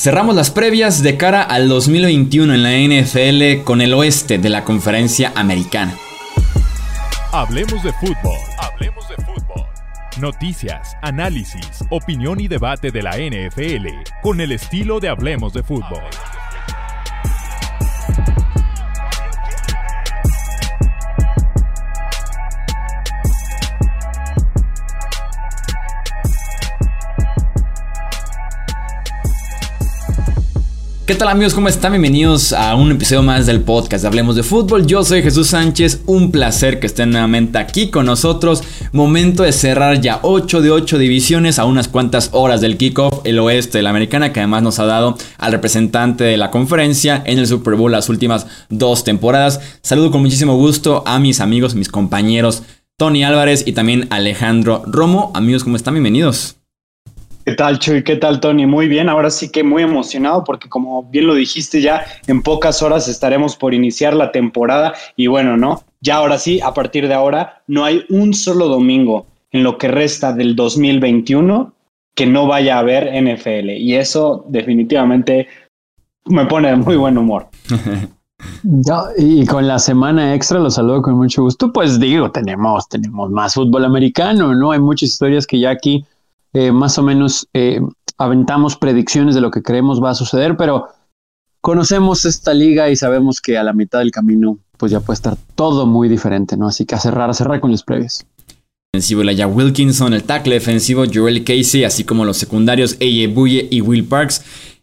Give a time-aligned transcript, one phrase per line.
[0.00, 4.64] Cerramos las previas de cara al 2021 en la NFL con el oeste de la
[4.64, 5.94] conferencia americana.
[7.32, 8.38] Hablemos de fútbol.
[8.58, 9.66] Hablemos de fútbol.
[10.18, 13.88] Noticias, análisis, opinión y debate de la NFL
[14.22, 16.00] con el estilo de Hablemos de fútbol.
[31.10, 31.54] ¿Qué tal amigos?
[31.54, 31.90] ¿Cómo están?
[31.90, 34.86] Bienvenidos a un episodio más del podcast Hablemos de Fútbol.
[34.86, 38.62] Yo soy Jesús Sánchez, un placer que estén nuevamente aquí con nosotros.
[38.92, 43.40] Momento de cerrar ya 8 de 8 divisiones a unas cuantas horas del kickoff, el
[43.40, 47.40] oeste de la americana, que además nos ha dado al representante de la conferencia en
[47.40, 49.60] el Super Bowl las últimas dos temporadas.
[49.82, 52.62] Saludo con muchísimo gusto a mis amigos, mis compañeros
[52.96, 55.32] Tony Álvarez y también Alejandro Romo.
[55.34, 55.94] Amigos, ¿cómo están?
[55.94, 56.59] Bienvenidos.
[57.44, 58.04] ¿Qué tal, Chuy?
[58.04, 58.66] ¿Qué tal, Tony?
[58.66, 62.82] Muy bien, ahora sí que muy emocionado porque como bien lo dijiste ya, en pocas
[62.82, 65.82] horas estaremos por iniciar la temporada y bueno, ¿no?
[66.00, 69.88] Ya ahora sí, a partir de ahora, no hay un solo domingo en lo que
[69.88, 71.72] resta del 2021
[72.14, 75.48] que no vaya a haber NFL y eso definitivamente
[76.26, 77.48] me pone de muy buen humor.
[79.16, 81.72] y con la semana extra los saludo con mucho gusto.
[81.72, 84.72] Pues digo, tenemos, tenemos más fútbol americano, ¿no?
[84.72, 86.04] Hay muchas historias que ya aquí
[86.52, 87.80] eh, más o menos eh,
[88.18, 90.88] aventamos predicciones de lo que creemos va a suceder, pero
[91.60, 95.36] conocemos esta liga y sabemos que a la mitad del camino pues ya puede estar
[95.54, 96.66] todo muy diferente, ¿no?
[96.66, 98.24] Así que a cerrar, a cerrar con los previos.
[98.92, 103.82] Defensivo Laia Wilkinson, el tackle defensivo Joel Casey, así como los secundarios AJ Buye y
[103.82, 104.42] Will Parks.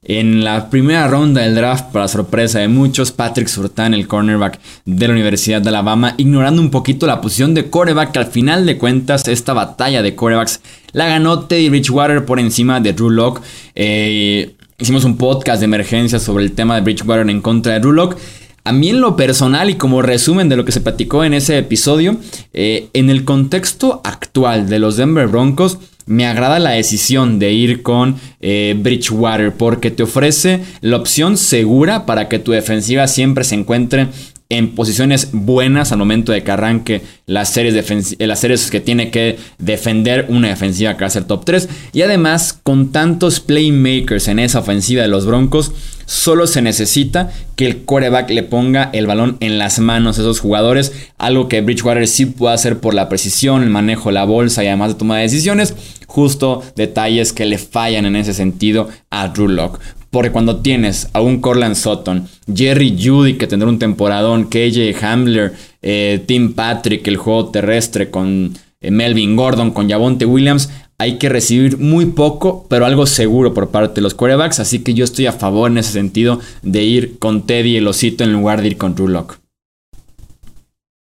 [0.10, 5.06] En la primera ronda del draft, para sorpresa de muchos, Patrick Surtain, el cornerback de
[5.06, 8.78] la Universidad de Alabama, ignorando un poquito la posición de coreback, que al final de
[8.78, 10.62] cuentas esta batalla de corebacks
[10.94, 13.42] la ganó Teddy Bridgewater por encima de Drew Locke.
[13.76, 17.92] Eh, hicimos un podcast de emergencia sobre el tema de Bridgewater en contra de Drew
[17.92, 18.18] Locke.
[18.64, 21.58] A mí en lo personal y como resumen de lo que se platicó en ese
[21.58, 22.16] episodio,
[22.54, 27.84] eh, en el contexto actual de los Denver Broncos, me agrada la decisión de ir
[27.84, 33.56] con eh, Bridgewater porque te ofrece la opción segura para que tu defensiva siempre se
[33.56, 34.08] encuentre
[34.50, 39.38] en posiciones buenas al momento de que arranque las series, las series que tiene que
[39.58, 41.68] defender una defensiva que va a ser top 3.
[41.94, 45.74] Y además, con tantos playmakers en esa ofensiva de los Broncos,
[46.08, 50.40] solo se necesita que el quarterback le ponga el balón en las manos a esos
[50.40, 50.94] jugadores.
[51.18, 54.94] Algo que Bridgewater sí puede hacer por la precisión, el manejo la bolsa y además
[54.94, 55.76] de toma de decisiones.
[56.08, 59.80] Justo detalles que le fallan en ese sentido a Drew Locke.
[60.10, 65.54] Porque cuando tienes a un Corland Sutton, Jerry Judy que tendrá un temporadón, KJ Hamler,
[65.82, 70.70] eh, Tim Patrick, el juego terrestre con eh, Melvin Gordon, con Javonte Williams,
[71.00, 74.60] hay que recibir muy poco, pero algo seguro por parte de los quarterbacks.
[74.60, 78.24] Así que yo estoy a favor en ese sentido de ir con Teddy el osito
[78.24, 79.36] en lugar de ir con Drew Locke.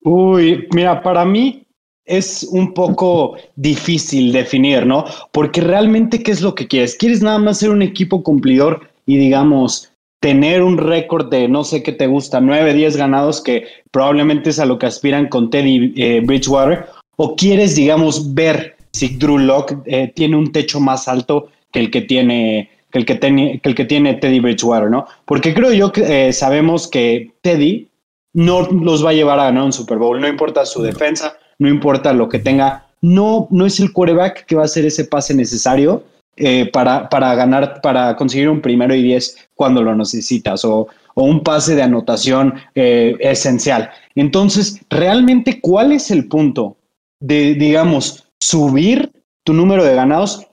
[0.03, 1.63] Uy, mira, para mí
[2.05, 5.05] es un poco difícil definir, ¿no?
[5.31, 6.95] Porque realmente, ¿qué es lo que quieres?
[6.95, 11.81] ¿Quieres nada más ser un equipo cumplidor y, digamos, tener un récord de no sé
[11.81, 15.93] qué te gusta, 9, 10 ganados, que probablemente es a lo que aspiran con Teddy
[15.95, 16.85] eh, Bridgewater?
[17.15, 18.75] ¿O quieres, digamos, ver
[19.17, 23.19] Drew Locke eh, tiene un techo más alto que el que tiene que el que,
[23.19, 25.05] que el que tiene Teddy Bridgewater, ¿no?
[25.25, 27.87] Porque creo yo que eh, sabemos que Teddy
[28.33, 31.69] no los va a llevar a ganar un Super Bowl, no importa su defensa, no
[31.69, 35.33] importa lo que tenga, no, no es el quarterback que va a hacer ese pase
[35.33, 36.03] necesario
[36.37, 41.43] eh, para, para ganar, para conseguir un primero y diez cuando lo necesitas o, un
[41.43, 43.89] pase de anotación eh, esencial.
[44.15, 46.77] Entonces, realmente, ¿cuál es el punto
[47.19, 49.11] de, digamos, subir
[49.45, 50.47] tu número de ganados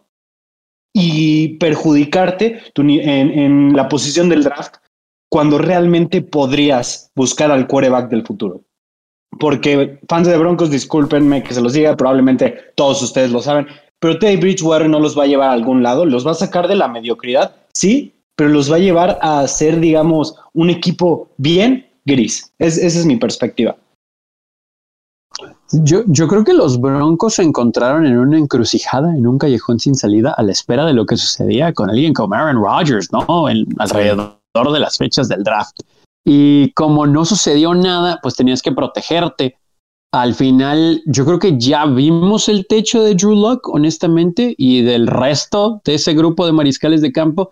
[0.93, 4.77] y perjudicarte en, la posición del draft
[5.31, 8.63] cuando realmente podrías buscar al quarterback del futuro?
[9.39, 13.67] porque fans de Broncos, discúlpenme que se los diga, probablemente todos ustedes lo saben,
[14.01, 16.67] pero Teddy Bridgewater no los va a llevar a algún lado, los va a sacar
[16.67, 21.87] de la mediocridad, sí, pero los va a llevar a ser, digamos, un equipo bien
[22.05, 22.53] gris.
[22.59, 23.77] esa es mi perspectiva.
[25.73, 29.95] Yo, yo creo que los Broncos se encontraron en una encrucijada, en un callejón sin
[29.95, 33.49] salida, a la espera de lo que sucedía con alguien como Aaron Rodgers, ¿no?
[33.49, 35.81] En, alrededor de las fechas del draft.
[36.25, 39.57] Y como no sucedió nada, pues tenías que protegerte.
[40.13, 45.07] Al final, yo creo que ya vimos el techo de Drew Lock, honestamente, y del
[45.07, 47.51] resto de ese grupo de mariscales de campo.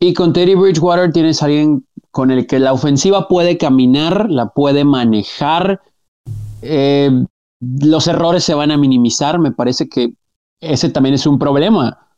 [0.00, 4.48] Y con Teddy Bridgewater tienes a alguien con el que la ofensiva puede caminar, la
[4.48, 5.82] puede manejar.
[6.62, 7.10] Eh,
[7.60, 9.38] los errores se van a minimizar.
[9.38, 10.14] Me parece que
[10.60, 12.08] ese también es un problema,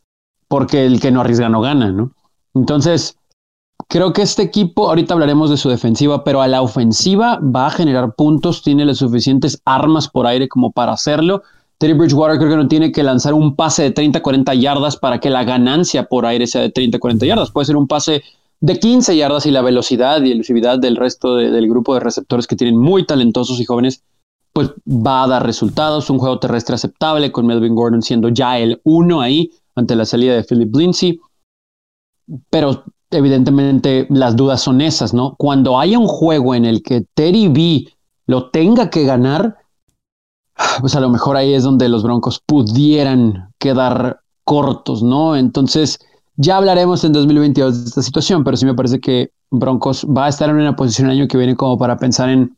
[0.49, 2.13] porque el que no arriesga no gana, ¿no?
[2.55, 3.17] Entonces,
[3.89, 7.71] creo que este equipo, ahorita hablaremos de su defensiva, pero a la ofensiva va a
[7.71, 11.43] generar puntos, tiene las suficientes armas por aire como para hacerlo.
[11.79, 15.19] Teddy Bridgewater creo que no tiene que lanzar un pase de 30, 40 yardas para
[15.19, 17.51] que la ganancia por aire sea de 30, 40 yardas.
[17.51, 18.23] Puede ser un pase
[18.61, 22.55] de 15 yardas y la velocidad y elusividad del resto del grupo de receptores que
[22.55, 24.05] tienen muy talentosos y jóvenes,
[24.53, 26.11] pues va a dar resultados.
[26.11, 30.35] Un juego terrestre aceptable con Melvin Gordon siendo ya el uno ahí ante la salida
[30.35, 31.21] de Philip Lindsay.
[32.51, 35.35] Pero evidentemente las dudas son esas, ¿no?
[35.37, 37.93] Cuando haya un juego en el que Terry B
[38.27, 39.57] lo tenga que ganar,
[40.81, 45.37] pues a lo mejor ahí es donde los Broncos pudieran quedar cortos, ¿no?
[45.37, 45.99] Entonces,
[46.37, 50.29] ya hablaremos en 2022 de esta situación, pero sí me parece que Broncos va a
[50.29, 52.57] estar en una posición el año que viene como para pensar en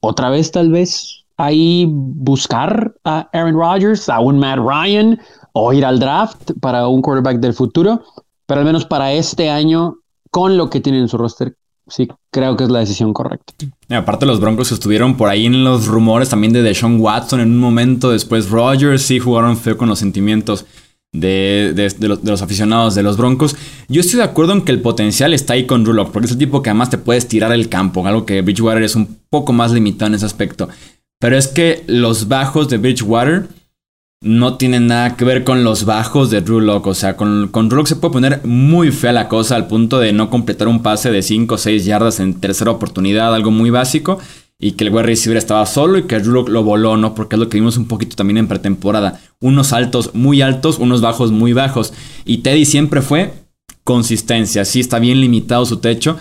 [0.00, 5.18] otra vez tal vez ahí buscar a Aaron Rodgers, a un Matt Ryan
[5.52, 8.02] o ir al draft para un quarterback del futuro,
[8.46, 9.96] pero al menos para este año,
[10.30, 11.56] con lo que tienen en su roster,
[11.86, 13.54] sí creo que es la decisión correcta.
[13.90, 17.58] aparte los Broncos estuvieron por ahí en los rumores también de Deshaun Watson en un
[17.58, 20.66] momento, después Rodgers sí jugaron feo con los sentimientos
[21.12, 23.56] de, los, aficionados de los Broncos.
[23.88, 26.38] Yo estoy de acuerdo en que el potencial está ahí con Rulock, porque es el
[26.38, 29.72] tipo que además te puedes tirar el campo, algo que Bridgewater es un poco más
[29.72, 30.68] limitado en ese aspecto.
[31.20, 33.48] Pero es que los bajos de Bridgewater
[34.20, 36.86] no tienen nada que ver con los bajos de Rulock.
[36.86, 40.30] O sea, con, con se puede poner muy fea la cosa al punto de no
[40.30, 44.18] completar un pase de 5 o 6 yardas en tercera oportunidad, algo muy básico
[44.60, 47.14] y que el wide receiver estaba solo y que Rulock lo voló, ¿no?
[47.14, 49.20] Porque es lo que vimos un poquito también en pretemporada.
[49.40, 51.92] Unos altos muy altos, unos bajos muy bajos.
[52.24, 53.34] Y Teddy siempre fue
[53.84, 54.64] consistencia.
[54.64, 56.18] Sí, está bien limitado su techo,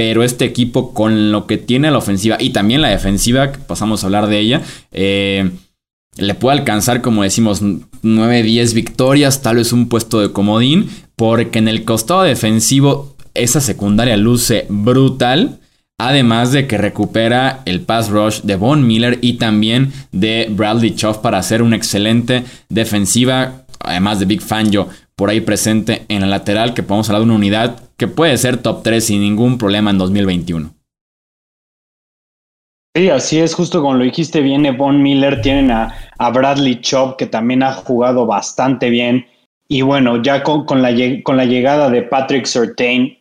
[0.00, 4.06] pero este equipo con lo que tiene la ofensiva y también la defensiva, pasamos a
[4.06, 4.62] hablar de ella,
[4.92, 5.50] eh,
[6.16, 7.60] le puede alcanzar, como decimos,
[8.00, 13.60] 9, 10 victorias, tal vez un puesto de comodín, porque en el costado defensivo esa
[13.60, 15.60] secundaria luce brutal.
[15.98, 21.18] Además de que recupera el pass rush de Von Miller y también de Bradley Choff
[21.18, 23.66] para hacer una excelente defensiva.
[23.80, 24.88] Además de Big Fangio
[25.20, 28.56] por ahí presente en la lateral, que podemos hablar de una unidad que puede ser
[28.56, 30.70] top 3 sin ningún problema en 2021.
[32.96, 35.94] Sí, así es, justo como lo dijiste, viene Von Miller, tienen a,
[36.32, 39.26] Bradley Chop, que también ha jugado bastante bien.
[39.68, 40.90] Y bueno, ya con, la,
[41.22, 43.18] con la llegada de Patrick Surtain,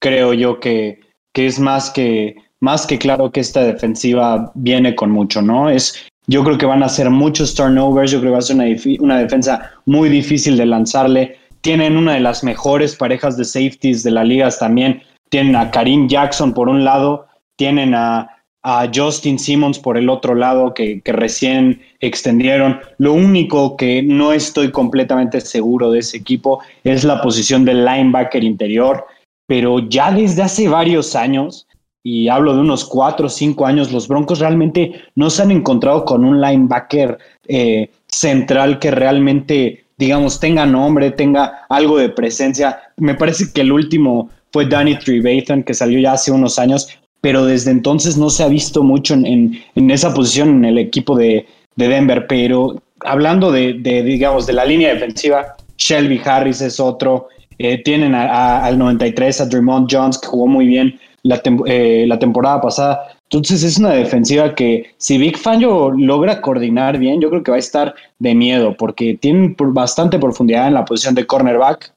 [0.00, 1.06] creo yo que
[1.36, 5.68] que es más que, más que claro que esta defensiva viene con mucho, ¿no?
[5.68, 8.56] Es, yo creo que van a ser muchos turnovers, yo creo que va a ser
[8.56, 8.66] una,
[9.00, 11.38] una defensa muy difícil de lanzarle.
[11.60, 15.02] Tienen una de las mejores parejas de safeties de la liga también.
[15.30, 17.26] Tienen a Karim Jackson por un lado,
[17.56, 18.28] tienen a,
[18.62, 22.80] a Justin Simmons por el otro lado que, que, recién extendieron.
[22.98, 28.44] Lo único que no estoy completamente seguro de ese equipo es la posición del linebacker
[28.44, 29.06] interior
[29.46, 31.65] pero ya desde hace varios años,
[32.08, 36.04] y hablo de unos cuatro o cinco años, los Broncos realmente no se han encontrado
[36.04, 37.18] con un linebacker
[37.48, 42.78] eh, central que realmente, digamos, tenga nombre, tenga algo de presencia.
[42.96, 46.88] Me parece que el último fue Danny Trevathan, que salió ya hace unos años,
[47.20, 51.44] pero desde entonces no se ha visto mucho en, esa posición en el equipo de,
[51.74, 52.28] Denver.
[52.28, 53.72] Pero hablando de,
[54.04, 57.26] digamos, de la línea defensiva, Shelby Harris es otro,
[57.58, 62.60] eh, tienen al 93 a Draymond Jones, que jugó muy bien la, eh, la, temporada
[62.60, 63.08] pasada.
[63.24, 67.56] Entonces es una defensiva que si Big Fangio logra coordinar bien, yo creo que va
[67.56, 71.92] a estar de miedo, porque tienen bastante profundidad en la posición de cornerback.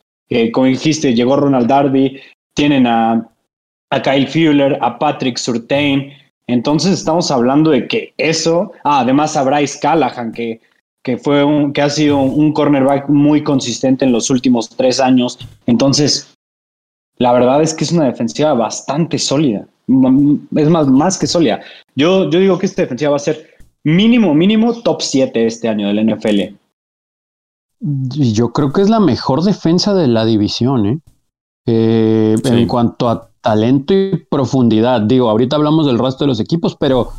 [0.53, 2.19] como dijiste, llegó Ronald Darby,
[2.55, 3.29] tienen a,
[3.91, 6.11] a Kyle Fuller, a Patrick Surtain.
[6.47, 10.59] Entonces estamos hablando de que eso, ah, además a Bryce Callahan, que
[11.03, 15.39] que fue un, que ha sido un cornerback muy consistente en los últimos tres años.
[15.65, 16.35] Entonces,
[17.19, 19.67] la verdad es que es una defensiva bastante sólida.
[20.55, 21.59] Es más, más que sólida.
[21.95, 25.87] Yo, yo digo que esta defensiva va a ser mínimo, mínimo top 7 este año
[25.87, 26.55] del NFL.
[27.79, 30.99] Yo creo que es la mejor defensa de la división, ¿eh?
[31.65, 35.01] eh en cuanto a talento y profundidad.
[35.01, 37.09] Digo, ahorita hablamos del resto de los equipos, pero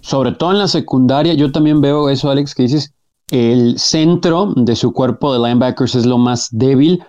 [0.00, 2.92] sobre todo en la secundaria, yo también veo eso, Alex, que dices,
[3.30, 7.02] el centro de su cuerpo de linebackers es lo más débil,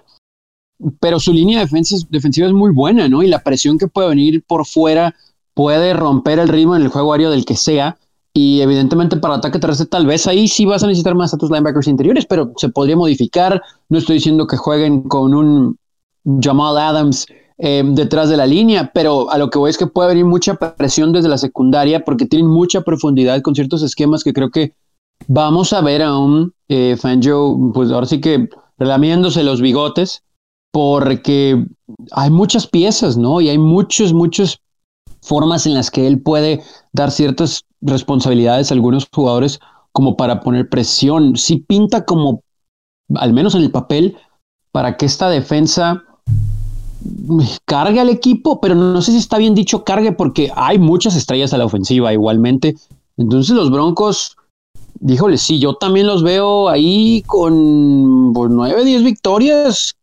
[1.00, 3.24] pero su línea de defensa, defensiva es muy buena, ¿no?
[3.24, 5.16] Y la presión que puede venir por fuera
[5.54, 7.98] puede romper el ritmo en el juego aéreo del que sea.
[8.34, 11.50] Y evidentemente para ataque terrestre tal vez ahí sí vas a necesitar más a tus
[11.50, 13.62] linebackers interiores, pero se podría modificar.
[13.90, 15.78] No estoy diciendo que jueguen con un
[16.42, 17.26] Jamal Adams
[17.58, 20.56] eh, detrás de la línea, pero a lo que voy es que puede venir mucha
[20.56, 24.74] presión desde la secundaria porque tienen mucha profundidad con ciertos esquemas que creo que
[25.28, 30.24] Vamos a ver a un eh, Fangio, pues ahora sí que relamiéndose los bigotes
[30.72, 31.66] porque
[32.12, 33.42] hay muchas piezas, ¿no?
[33.42, 34.60] Y hay muchos, muchas
[35.22, 36.62] formas en las que él puede
[36.94, 39.60] dar ciertas responsabilidades a algunos jugadores
[39.92, 41.36] como para poner presión.
[41.38, 42.44] Sí pinta como,
[43.16, 44.18] al menos en el papel,
[44.72, 46.04] para que esta defensa
[47.66, 51.54] cargue al equipo, pero no sé si está bien dicho cargue porque hay muchas estrellas
[51.54, 52.76] a la ofensiva igualmente.
[53.18, 54.38] Entonces los Broncos,
[55.00, 59.96] díjole, sí, yo también los veo ahí con pues, 9, 10 victorias.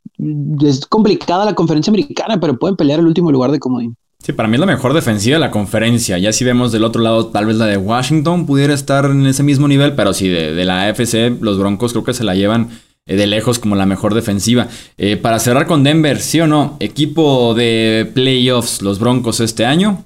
[0.62, 3.96] Es complicada la conferencia americana, pero pueden pelear el último lugar de comodín.
[4.20, 6.18] Sí, para mí es la mejor defensiva de la conferencia.
[6.18, 9.44] Ya si vemos del otro lado, tal vez la de Washington pudiera estar en ese
[9.44, 12.68] mismo nivel, pero sí, de, la AFC, los Broncos creo que se la llevan
[13.06, 14.66] eh, de lejos como la mejor defensiva.
[14.96, 16.76] Eh, para cerrar con Denver, ¿sí o no?
[16.80, 20.04] Equipo de playoffs, los Broncos este año.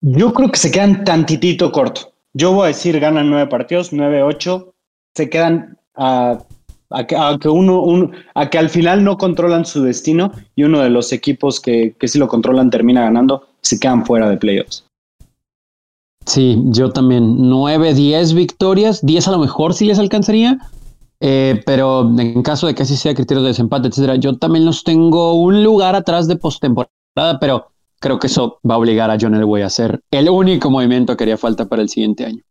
[0.00, 2.12] Yo creo que se quedan tantitito corto.
[2.34, 4.74] Yo voy a decir, ganan nueve partidos, nueve, ocho.
[5.14, 6.38] Se quedan a
[6.90, 11.12] a que, uno, a que al final no controlan su destino y uno de los
[11.12, 14.84] equipos que, que sí lo controlan termina ganando, se quedan fuera de playoffs.
[16.28, 17.48] Sí, yo también.
[17.48, 20.58] 9, 10 victorias, 10 a lo mejor sí les alcanzaría,
[21.20, 24.84] eh, pero en caso de que así sea criterios de desempate, etcétera, yo también los
[24.84, 29.34] tengo un lugar atrás de postemporada, pero creo que eso va a obligar a John
[29.34, 32.42] Elway a hacer el único movimiento que haría falta para el siguiente año.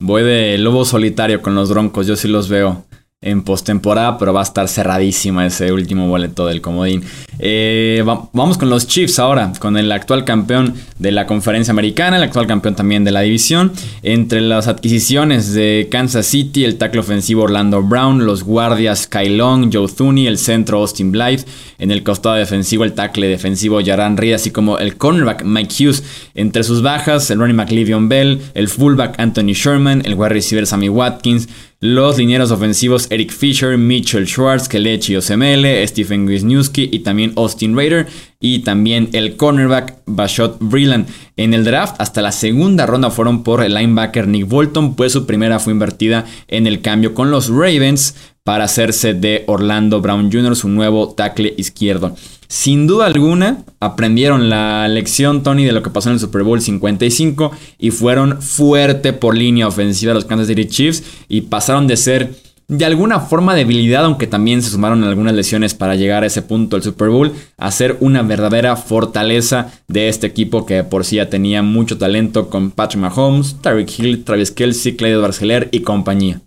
[0.00, 2.84] Voy de lobo solitario con los Broncos, yo sí los veo
[3.22, 7.04] en postemporada, pero va a estar cerradísima ese último boleto del comodín.
[7.38, 12.24] Eh, vamos con los Chiefs ahora, con el actual campeón de la conferencia americana, el
[12.24, 13.72] actual campeón también de la división.
[14.02, 19.70] Entre las adquisiciones de Kansas City, el tackle ofensivo Orlando Brown, los guardias Kyle Long,
[19.72, 21.44] Joe Thuney, el centro Austin Blythe,
[21.78, 26.02] en el costado defensivo el tackle defensivo Jaran Reed, así como el cornerback Mike Hughes.
[26.34, 30.66] Entre sus bajas, el running back Livion Bell, el fullback Anthony Sherman, el wide receiver
[30.66, 31.48] Sammy Watkins,
[31.82, 38.06] los linieros ofensivos Eric Fisher, Mitchell Schwartz, Kelechi Osemele, Stephen Wisniewski y también Austin Raider.
[38.38, 41.08] Y también el cornerback Bashot Breland.
[41.36, 45.26] En el draft, hasta la segunda ronda fueron por el linebacker Nick Bolton, pues su
[45.26, 50.56] primera fue invertida en el cambio con los Ravens para hacerse de Orlando Brown Jr.,
[50.56, 52.16] su nuevo tackle izquierdo.
[52.48, 56.60] Sin duda alguna, aprendieron la lección, Tony, de lo que pasó en el Super Bowl
[56.60, 62.34] 55 y fueron fuerte por línea ofensiva los Kansas City Chiefs y pasaron de ser
[62.68, 66.76] de alguna forma debilidad, aunque también se sumaron algunas lesiones para llegar a ese punto
[66.76, 71.28] del Super Bowl, a ser una verdadera fortaleza de este equipo que por sí ya
[71.28, 76.40] tenía mucho talento con Patrick Mahomes, Tyreek Hill, Travis Kelsey, Clyde Barceler y compañía.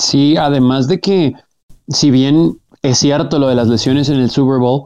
[0.00, 1.34] Sí, además de que,
[1.88, 4.84] si bien es cierto lo de las lesiones en el Super Bowl.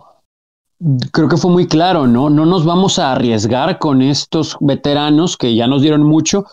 [1.12, 2.28] Creo que fue muy claro, ¿no?
[2.28, 6.44] No nos vamos a arriesgar con estos veteranos que ya nos dieron mucho,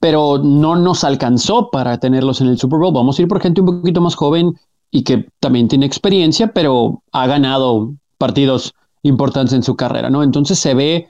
[0.00, 2.92] pero no nos alcanzó para tenerlos en el Super Bowl.
[2.92, 4.54] Vamos a ir por gente un poquito más joven
[4.90, 10.22] y que también tiene experiencia, pero ha ganado partidos importantes en su carrera, ¿no?
[10.22, 11.08] Entonces se ve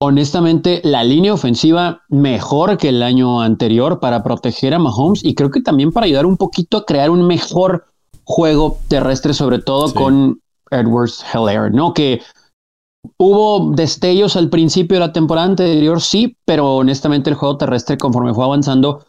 [0.00, 5.50] honestamente la línea ofensiva mejor que el año anterior para proteger a Mahomes y creo
[5.50, 7.86] que también para ayudar un poquito a crear un mejor
[8.24, 10.40] juego terrestre, sobre todo con
[10.70, 11.94] Edwards Heller, ¿no?
[11.94, 12.20] Que
[13.16, 18.34] hubo destellos al principio de la temporada anterior, sí, pero honestamente el juego terrestre, conforme
[18.34, 19.04] fue avanzando,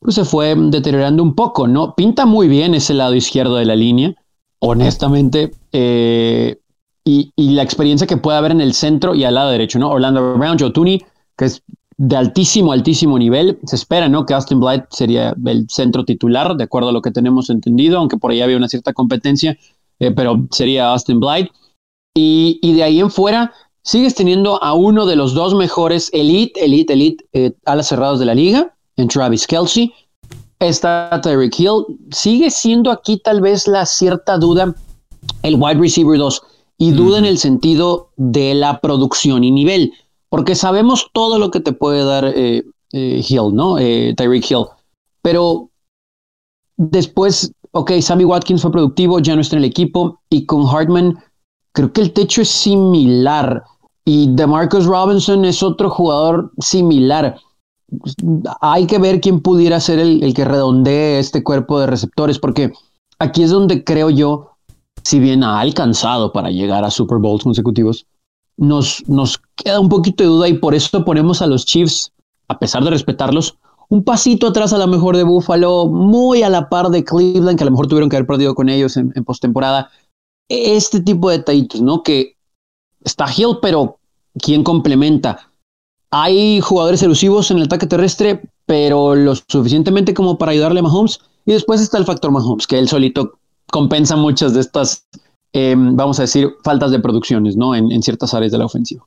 [0.00, 1.94] pues se fue deteriorando un poco, ¿no?
[1.94, 4.14] Pinta muy bien ese lado izquierdo de la línea,
[4.58, 5.52] honestamente.
[5.70, 6.61] Eh,
[7.04, 9.90] y, y, la experiencia que puede haber en el centro y al lado derecho, ¿no?
[9.90, 11.02] Orlando Brown, Joe Tooney,
[11.36, 11.62] que es
[11.96, 13.58] de altísimo, altísimo nivel.
[13.64, 14.26] Se espera, ¿no?
[14.26, 18.16] Que Austin Blythe sería el centro titular, de acuerdo a lo que tenemos entendido, aunque
[18.16, 19.56] por ahí había una cierta competencia,
[20.00, 21.52] eh, pero sería Austin Blythe.
[22.14, 26.92] Y, de ahí en fuera, sigues teniendo a uno de los dos mejores elite, elite,
[26.92, 29.92] elite eh, alas cerradas de la liga, en Travis Kelsey.
[30.58, 31.84] Está Tyreek Hill.
[32.10, 34.74] Sigue siendo aquí tal vez la cierta duda,
[35.42, 36.42] el wide receiver 2,
[36.82, 39.92] y duda en el sentido de la producción y nivel
[40.32, 43.76] porque sabemos todo lo que te puede dar eh, eh, Hill, ¿no?
[43.78, 44.64] Eh, Tyreek Hill.
[45.20, 45.68] Pero
[46.78, 51.18] después, ok, Sammy Watkins fue productivo, ya no está en el equipo, y con Hartman
[51.72, 53.62] creo que el techo es similar.
[54.06, 57.36] Y DeMarcus Robinson es otro jugador similar.
[58.62, 62.72] Hay que ver quién pudiera ser el, el que redondee este cuerpo de receptores, porque
[63.18, 64.51] aquí es donde creo yo,
[65.04, 68.06] si bien ha alcanzado para llegar a Super Bowls consecutivos,
[68.56, 72.12] nos, nos queda un poquito de duda y por eso ponemos a los Chiefs,
[72.48, 73.56] a pesar de respetarlos,
[73.88, 77.64] un pasito atrás a lo mejor de Buffalo, muy a la par de Cleveland, que
[77.64, 79.90] a lo mejor tuvieron que haber perdido con ellos en, postemporada.
[80.48, 82.02] Este tipo de detallitos, ¿no?
[82.02, 82.36] Que
[83.04, 83.98] está Hill, pero
[84.38, 85.50] ¿quién complementa?
[86.10, 91.20] Hay jugadores elusivos en el ataque terrestre, pero lo suficientemente como para ayudarle a Mahomes.
[91.44, 93.38] Y después está el factor Mahomes, que él solito
[93.72, 95.08] compensa muchas de estas,
[95.52, 97.74] em, vamos a decir, faltas de producciones, ¿no?
[97.74, 99.04] En, en ciertas áreas de la ofensiva.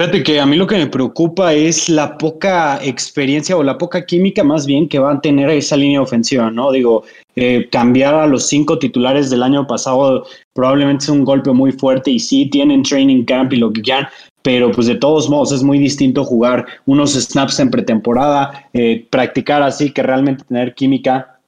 [0.00, 4.06] Fíjate que a mí lo que me preocupa es la poca experiencia o la poca
[4.06, 6.72] química más bien que va a tener esa línea ofensiva, ¿no?
[6.72, 7.04] Digo,
[7.36, 12.10] eh, cambiar a los cinco titulares del año pasado probablemente es un golpe muy fuerte
[12.10, 14.08] y sí tienen training camp y lo que quieran,
[14.40, 19.62] pero pues de todos modos es muy distinto jugar unos snaps en pretemporada, eh, practicar
[19.62, 21.39] así que realmente tener química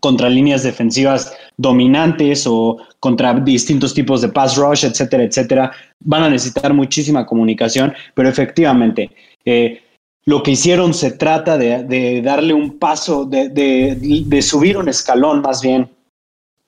[0.00, 6.30] contra líneas defensivas dominantes o contra distintos tipos de pass rush, etcétera, etcétera, van a
[6.30, 9.10] necesitar muchísima comunicación, pero efectivamente,
[9.44, 9.80] eh,
[10.24, 15.88] lo que hicieron se trata de, darle un paso, de, subir un escalón más bien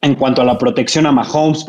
[0.00, 1.64] en cuanto a la protección a Mahomes,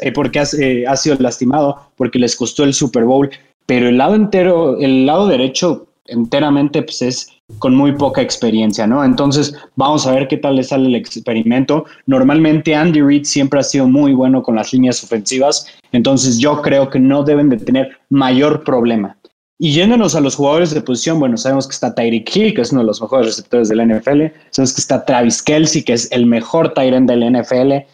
[0.00, 3.30] eh, porque eh, ha sido lastimado, porque les costó el Super Bowl,
[3.66, 9.04] pero el lado entero, el lado derecho enteramente pues es con muy poca experiencia, ¿no?
[9.04, 11.84] Entonces, vamos a ver qué tal le sale el experimento.
[12.06, 16.88] Normalmente Andy Reid siempre ha sido muy bueno con las líneas ofensivas, entonces yo creo
[16.88, 19.16] que no deben de tener mayor problema.
[19.58, 22.72] Y yéndonos a los jugadores de posición, bueno, sabemos que está Tyreek Hill, que es
[22.72, 26.26] uno de los mejores receptores del NFL, sabemos que está Travis Kelsey, que es el
[26.26, 27.86] mejor Tyrant del NFL,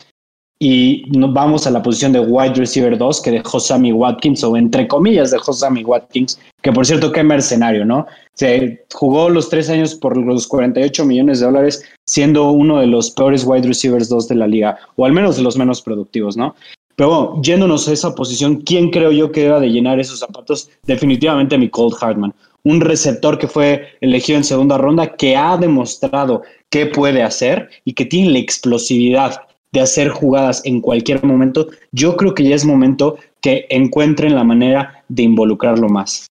[0.61, 4.89] y vamos a la posición de wide receiver 2 que dejó Sammy Watkins, o entre
[4.89, 8.07] comillas dejó Sammy Watkins, que por cierto, qué mercenario, ¿no?
[8.35, 13.11] Se jugó los tres años por los 48 millones de dólares, siendo uno de los
[13.13, 16.57] peores wide receivers 2 de la liga, o al menos de los menos productivos, ¿no?
[16.97, 20.69] Pero bueno, yéndonos a esa posición, ¿quién creo yo que deba de llenar esos zapatos?
[20.85, 22.35] Definitivamente mi Cold Hartman,
[22.65, 27.93] un receptor que fue elegido en segunda ronda, que ha demostrado qué puede hacer y
[27.93, 32.65] que tiene la explosividad de hacer jugadas en cualquier momento, yo creo que ya es
[32.65, 36.27] momento que encuentren la manera de involucrarlo más.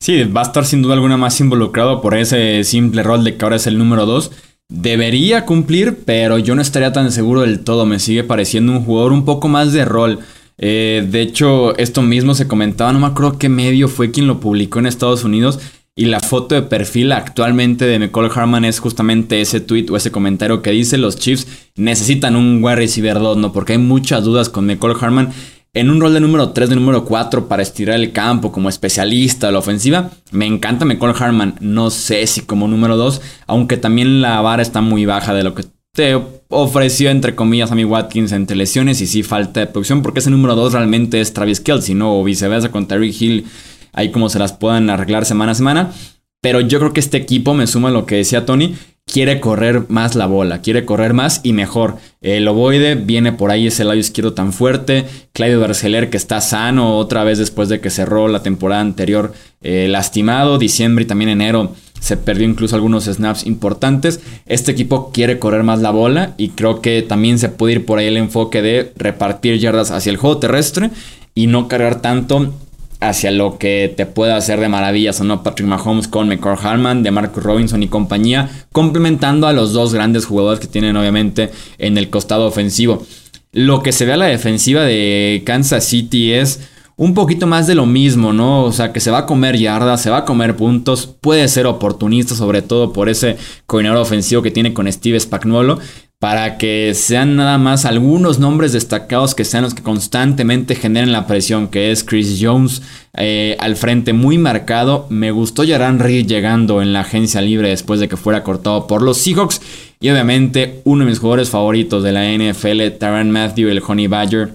[0.00, 3.44] Sí, va a estar sin duda alguna más involucrado por ese simple rol de que
[3.44, 4.32] ahora es el número 2.
[4.68, 7.86] Debería cumplir, pero yo no estaría tan seguro del todo.
[7.86, 10.18] Me sigue pareciendo un jugador un poco más de rol.
[10.58, 14.40] Eh, de hecho, esto mismo se comentaba, no me acuerdo qué medio fue quien lo
[14.40, 15.58] publicó en Estados Unidos,
[15.96, 20.10] y la foto de perfil actualmente de McCall Harman es justamente ese tweet o ese
[20.10, 23.52] comentario que dice los Chiefs necesitan un wide receiver 2, ¿no?
[23.52, 25.32] Porque hay muchas dudas con McCall Harman.
[25.72, 29.48] En un rol de número 3, de número 4 para estirar el campo como especialista
[29.48, 31.56] de la ofensiva, me encanta McCall Harman.
[31.60, 35.54] No sé si como número 2, aunque también la vara está muy baja de lo
[35.54, 40.02] que te ofreció, entre comillas, a mi Watkins entre lesiones y sí falta de producción,
[40.02, 42.18] porque ese número 2 realmente es Travis Kelsey, ¿no?
[42.18, 43.46] O viceversa con Terry Hill
[43.94, 45.92] ahí como se las puedan arreglar semana a semana.
[46.40, 48.74] Pero yo creo que este equipo, me suma lo que decía Tony,
[49.06, 51.96] quiere correr más la bola, quiere correr más y mejor.
[52.20, 55.06] El ovoide viene por ahí ese lado izquierdo tan fuerte.
[55.32, 59.86] Claudio Berceler que está sano otra vez después de que cerró la temporada anterior eh,
[59.88, 60.58] lastimado.
[60.58, 64.20] Diciembre y también enero se perdió incluso algunos snaps importantes.
[64.44, 67.98] Este equipo quiere correr más la bola y creo que también se puede ir por
[67.98, 70.90] ahí el enfoque de repartir yardas hacia el juego terrestre
[71.34, 72.52] y no cargar tanto
[73.00, 77.02] hacia lo que te pueda hacer de maravillas o no Patrick Mahomes con McCall Harman,
[77.02, 81.98] de Marcus Robinson y compañía, complementando a los dos grandes jugadores que tienen obviamente en
[81.98, 83.04] el costado ofensivo.
[83.52, 86.60] Lo que se ve a la defensiva de Kansas City es
[86.96, 88.62] un poquito más de lo mismo, ¿no?
[88.64, 91.66] O sea, que se va a comer yardas, se va a comer puntos, puede ser
[91.66, 95.80] oportunista, sobre todo por ese coordinador ofensivo que tiene con Steve Spagnuolo,
[96.18, 101.26] para que sean nada más algunos nombres destacados que sean los que constantemente generen la
[101.26, 102.82] presión, que es Chris Jones
[103.16, 105.06] eh, al frente muy marcado.
[105.10, 109.02] Me gustó Jaran Reed llegando en la agencia libre después de que fuera cortado por
[109.02, 109.60] los Seahawks.
[110.00, 114.54] Y obviamente uno de mis jugadores favoritos de la NFL, Taran Matthew, el Honey Badger,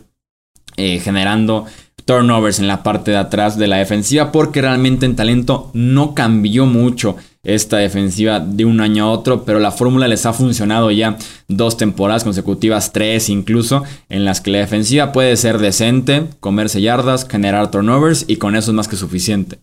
[0.77, 1.65] eh, generando
[2.05, 6.65] turnovers en la parte de atrás de la defensiva porque realmente en talento no cambió
[6.65, 11.17] mucho esta defensiva de un año a otro, pero la fórmula les ha funcionado ya
[11.47, 17.27] dos temporadas consecutivas, tres incluso, en las que la defensiva puede ser decente, comerse yardas,
[17.27, 19.59] generar turnovers y con eso es más que suficiente.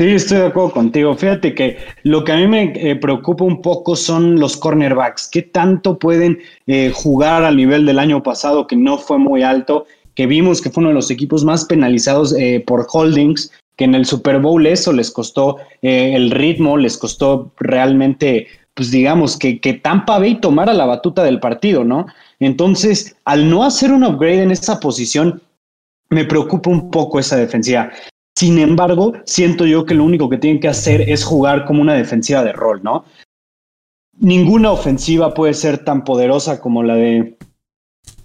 [0.00, 1.16] Sí, estoy de acuerdo contigo.
[1.16, 5.28] Fíjate que lo que a mí me eh, preocupa un poco son los cornerbacks.
[5.28, 6.38] ¿Qué tanto pueden
[6.68, 9.86] eh, jugar al nivel del año pasado que no fue muy alto?
[10.14, 13.94] Que vimos que fue uno de los equipos más penalizados eh, por holdings que en
[13.94, 19.60] el Super Bowl eso les costó eh, el ritmo, les costó realmente, pues digamos, que,
[19.60, 22.06] que Tampa Bay tomara la batuta del partido, ¿no?
[22.40, 25.40] Entonces, al no hacer un upgrade en esa posición,
[26.10, 27.92] me preocupa un poco esa defensiva.
[28.36, 31.94] Sin embargo, siento yo que lo único que tienen que hacer es jugar como una
[31.94, 33.04] defensiva de rol, ¿no?
[34.18, 37.38] Ninguna ofensiva puede ser tan poderosa como la de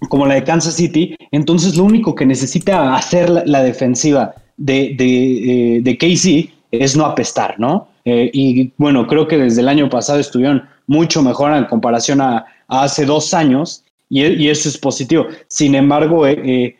[0.08, 5.76] como la de Kansas City, entonces lo único que necesita hacer la defensiva de, de,
[5.76, 7.88] eh, de Casey es no apestar, ¿no?
[8.04, 12.44] Eh, y bueno, creo que desde el año pasado estuvieron mucho mejor en comparación a,
[12.68, 15.26] hace dos años y, eso es positivo.
[15.48, 16.76] Sin embargo, eh,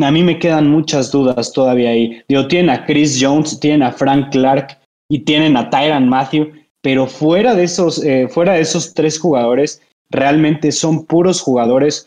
[0.00, 2.22] a mí me quedan muchas dudas todavía ahí.
[2.48, 7.54] Tienen a Chris Jones, tienen a Frank Clark y tienen a Tyron Matthew, pero fuera
[7.54, 12.06] de esos, fuera de esos tres jugadores, realmente son puros jugadores,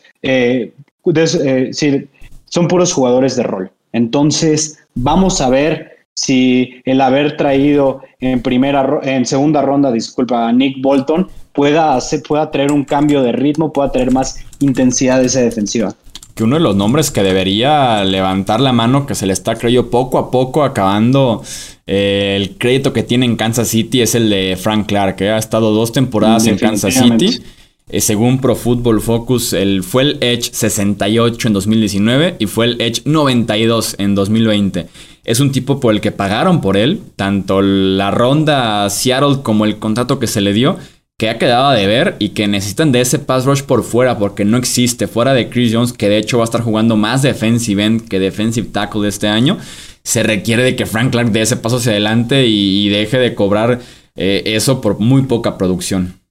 [2.48, 3.70] son puros jugadores de rol.
[3.92, 10.52] Entonces, vamos a ver si el haber traído en primera en segunda ronda, disculpa, a
[10.52, 15.26] Nick Bolton pueda hacer, pueda traer un cambio de ritmo, pueda traer más intensidad de
[15.26, 15.94] esa defensiva.
[16.34, 19.90] Que uno de los nombres que debería levantar la mano, que se le está creo
[19.90, 21.42] poco a poco acabando
[21.86, 25.38] eh, el crédito que tiene en Kansas City es el de Frank Clark, que ha
[25.38, 27.42] estado dos temporadas en Kansas City
[27.88, 32.80] eh, según Pro Football Focus, el, fue el Edge 68 en 2019 y fue el
[32.80, 34.86] Edge 92 en 2020.
[35.24, 39.78] Es un tipo por el que pagaron por él, tanto la ronda Seattle como el
[39.78, 40.78] contrato que se le dio,
[41.18, 44.44] que ha quedado de ver y que necesitan de ese pass rush por fuera porque
[44.44, 45.06] no existe.
[45.06, 48.18] Fuera de Chris Jones, que de hecho va a estar jugando más defensive end que
[48.18, 49.58] defensive tackle este año,
[50.02, 53.80] se requiere de que Frank Clark dé ese paso hacia adelante y, deje de cobrar
[54.16, 56.21] eh, eso por muy poca producción.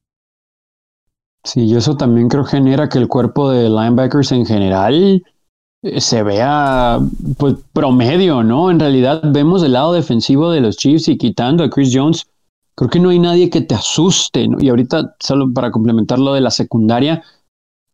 [1.44, 5.24] Sí, y eso también creo genera que el cuerpo de linebackers en general
[5.82, 7.00] eh, se vea
[7.38, 8.70] pues promedio, ¿no?
[8.70, 12.28] En realidad vemos el lado defensivo de los Chiefs y quitando a Chris Jones,
[12.76, 14.58] creo que no hay nadie que te asuste, ¿no?
[14.62, 17.24] Y ahorita, solo para complementar lo de la secundaria,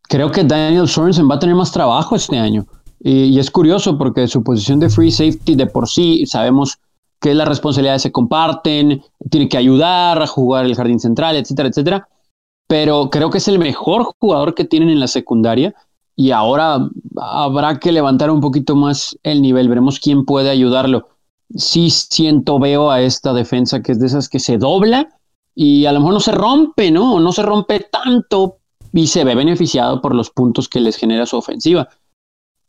[0.10, 2.66] creo que Daniel Sorensen va a tener más trabajo este año.
[3.00, 6.80] Y, es curioso porque su posición de free safety de por sí sabemos
[7.22, 12.08] que las responsabilidades se comparten, tiene que ayudar a jugar el jardín central, etcétera, etcétera
[12.68, 15.74] pero creo que es el mejor jugador que tienen en la secundaria
[16.16, 21.10] y ahora habrá que levantar un poquito más el nivel, veremos quién puede ayudarlo.
[21.56, 25.08] Sí siento, veo a esta defensa que es de esas que se dobla
[25.56, 27.20] y a lo mejor no se rompe, ¿no?
[27.20, 28.58] No se rompe tanto
[28.94, 31.88] y se ve beneficiado por los puntos que les genera su ofensiva.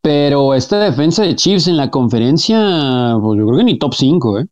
[0.01, 4.39] Pero esta defensa de Chiefs en la conferencia, pues yo creo que ni top 5,
[4.41, 4.47] ¿eh?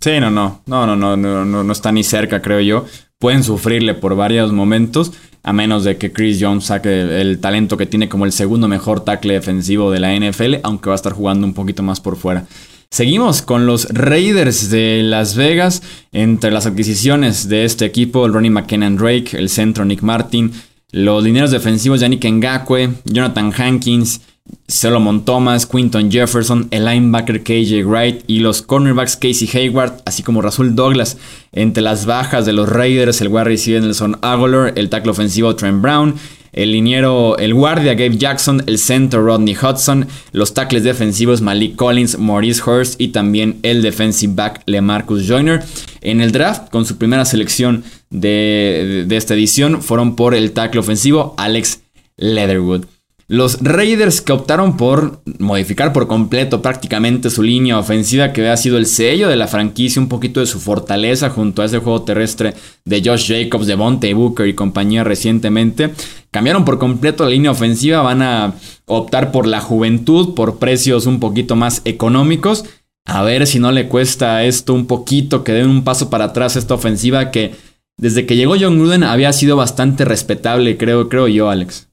[0.00, 2.84] Sí, no, no, no, no, no, no, no, está ni cerca, creo yo
[3.24, 7.86] pueden sufrirle por varios momentos, a menos de que Chris Jones saque el talento que
[7.86, 11.46] tiene como el segundo mejor tackle defensivo de la NFL, aunque va a estar jugando
[11.46, 12.44] un poquito más por fuera.
[12.90, 15.82] Seguimos con los Raiders de Las Vegas.
[16.12, 20.52] Entre las adquisiciones de este equipo, el Ronnie McKenna Drake, el centro Nick Martin,
[20.90, 24.20] los lineros defensivos Yannick Ngakwe, Jonathan Hankins,
[24.68, 30.42] Solomon Thomas, Quinton Jefferson, el linebacker KJ Wright y los cornerbacks Casey Hayward, así como
[30.42, 31.16] Rasul Douglas.
[31.52, 35.80] Entre las bajas de los Raiders, el wide receiver Nelson Aguilar, el tackle ofensivo Trent
[35.80, 36.16] Brown,
[36.52, 42.18] el liniero, el guardia Gabe Jackson, el center Rodney Hudson, los tackles defensivos Malik Collins,
[42.18, 45.62] Maurice Hurst y también el defensive back LeMarcus Joyner.
[46.00, 50.80] En el draft, con su primera selección de, de esta edición, fueron por el tackle
[50.80, 51.80] ofensivo Alex
[52.16, 52.93] Leatherwood.
[53.26, 58.76] Los Raiders que optaron por modificar por completo prácticamente su línea ofensiva que había sido
[58.76, 62.52] el sello de la franquicia, un poquito de su fortaleza junto a ese juego terrestre
[62.84, 65.94] de Josh Jacobs, de Bonte Booker y compañía recientemente,
[66.30, 71.18] cambiaron por completo la línea ofensiva, van a optar por la juventud, por precios un
[71.18, 72.66] poquito más económicos.
[73.06, 76.56] A ver si no le cuesta esto un poquito, que den un paso para atrás
[76.56, 77.54] esta ofensiva que
[77.96, 81.88] desde que llegó John Gruden había sido bastante respetable, creo, creo yo, Alex.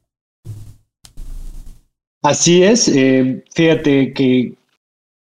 [2.24, 4.54] Así es, eh, fíjate que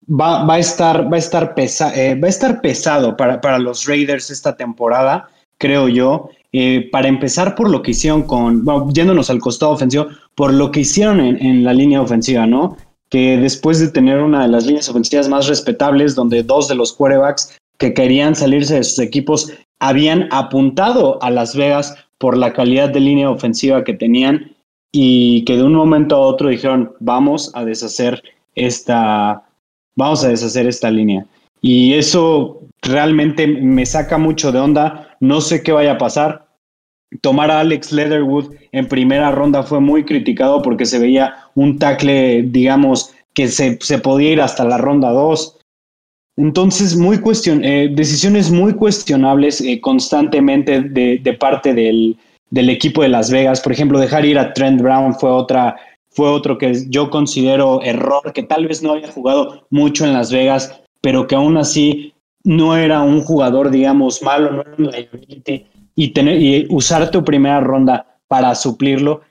[0.07, 3.59] va, va, a estar, va, a estar pesa, eh, va a estar pesado para, para,
[3.59, 6.29] los Raiders esta temporada, creo yo.
[6.53, 10.69] Eh, para empezar por lo que hicieron con, bueno, yéndonos al costado ofensivo, por lo
[10.69, 12.75] que hicieron en, en, la línea ofensiva, ¿no?
[13.09, 16.91] Que después de tener una de las líneas ofensivas más respetables, donde dos de los
[16.91, 22.89] quarterbacks que querían salirse de sus equipos habían apuntado a Las Vegas por la calidad
[22.89, 24.51] de línea ofensiva que tenían
[24.91, 28.21] y que de un momento a otro dijeron, vamos a deshacer
[28.55, 29.43] esta,
[29.95, 31.25] vamos a deshacer esta línea.
[31.61, 36.47] Y eso realmente me saca mucho de onda, no sé qué vaya a pasar.
[37.21, 42.43] Tomar a Alex Leatherwood en primera ronda fue muy criticado porque se veía un tackle,
[42.43, 45.57] digamos, que se, se podía ir hasta la ronda 2.
[46.37, 52.17] Entonces, muy cuestion eh, decisiones muy cuestionables eh, constantemente de, de parte del,
[52.51, 53.61] del equipo de Las Vegas.
[53.61, 55.75] Por ejemplo, dejar ir a Trent Brown fue otra
[56.13, 60.31] fue otro que yo considero error, que tal vez no había jugado mucho en Las
[60.31, 65.65] Vegas, pero que aún así no era un jugador, digamos, malo, no era un liability,
[65.95, 69.21] y, tener, y usar tu primera ronda para suplirlo,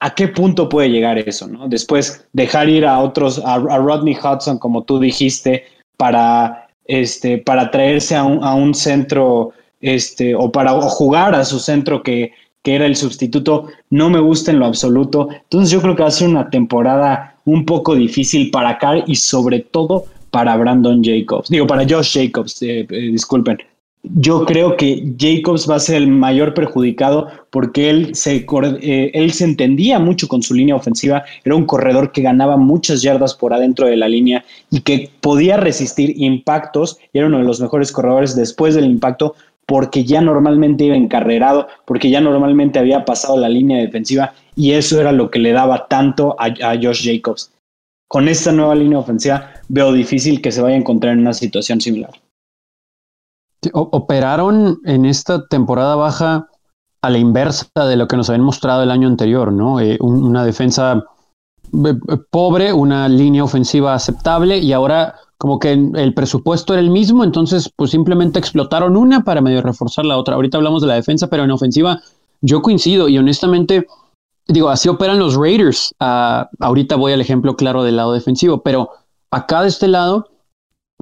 [0.00, 1.46] ¿a qué punto puede llegar eso?
[1.46, 1.68] ¿no?
[1.68, 5.64] Después dejar ir a otros, a, Rodney Hudson, como tú dijiste,
[5.98, 11.58] para, este, para traerse a un, a un centro este, o para jugar a su
[11.58, 15.28] centro que, que era el sustituto, no me gusta en lo absoluto.
[15.30, 19.16] Entonces yo creo que va a ser una temporada un poco difícil para Carr y
[19.16, 21.48] sobre todo para Brandon Jacobs.
[21.48, 23.58] Digo, para Josh Jacobs, eh, eh, disculpen.
[24.02, 28.46] Yo creo que Jacobs va a ser el mayor perjudicado porque él se,
[28.80, 31.22] eh, él se entendía mucho con su línea ofensiva.
[31.44, 35.58] Era un corredor que ganaba muchas yardas por adentro de la línea y que podía
[35.58, 36.98] resistir impactos.
[37.12, 39.34] Y era uno de los mejores corredores después del impacto
[39.70, 45.00] porque ya normalmente iba encarrerado, porque ya normalmente había pasado la línea defensiva y eso
[45.00, 47.52] era lo que le daba tanto a, Josh Jacobs.
[48.08, 51.80] Con esta nueva línea ofensiva veo difícil que se vaya a encontrar en una situación
[51.80, 52.10] similar.
[53.72, 56.48] Operaron en esta temporada baja
[57.00, 59.78] a la inversa de lo que nos habían mostrado el año anterior, ¿no?
[59.78, 61.04] Eh, una defensa
[61.72, 61.94] eh,
[62.32, 67.72] pobre, una línea ofensiva aceptable y ahora como que el presupuesto era el mismo, entonces
[67.74, 70.34] pues simplemente explotaron una para medio reforzar la otra.
[70.34, 71.98] Ahorita hablamos de la defensa, pero en ofensiva
[72.42, 73.86] yo coincido y honestamente
[74.48, 75.94] digo, así operan los Raiders.
[75.98, 78.90] Ah, ahorita voy al ejemplo claro del lado defensivo, pero
[79.30, 80.28] acá de este lado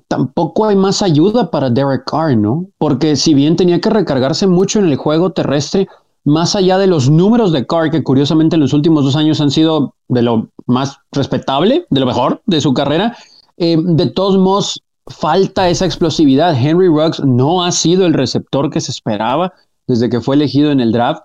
[0.06, 2.66] tampoco hay más ayuda para Derek Carr, ¿no?
[2.78, 5.88] Porque si bien tenía que recargarse mucho en el juego terrestre,
[6.22, 9.50] más allá de los números de Carr, que curiosamente en los últimos dos años han
[9.50, 13.16] sido de lo más respetable, de lo mejor de su carrera,
[13.58, 16.56] eh, de todos modos, falta esa explosividad.
[16.56, 19.52] Henry Ruggs no ha sido el receptor que se esperaba
[19.86, 21.22] desde que fue elegido en el draft.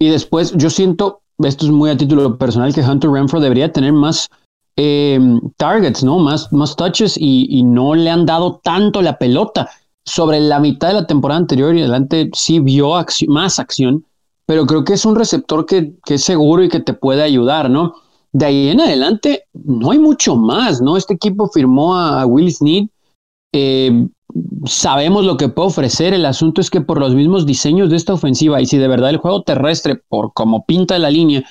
[0.00, 3.92] Y después, yo siento, esto es muy a título personal, que Hunter Renfro debería tener
[3.92, 4.28] más
[4.76, 5.20] eh,
[5.56, 6.18] targets, ¿no?
[6.18, 9.68] Más, más touches y, no le han dado tanto la pelota.
[10.04, 12.94] Sobre la mitad de la temporada anterior y adelante sí vio
[13.26, 14.06] más acción,
[14.46, 17.68] pero creo que es un receptor que, que es seguro y que te puede ayudar,
[17.68, 17.92] ¿no?
[18.32, 20.96] De ahí en adelante no hay mucho más, ¿no?
[20.96, 22.88] Este equipo firmó a, Will Snead.
[23.54, 24.06] Eh,
[24.66, 26.12] sabemos lo que puede ofrecer.
[26.12, 29.10] El asunto es que por los mismos diseños de esta ofensiva y si de verdad
[29.10, 31.44] el juego terrestre, por como pinta la línea,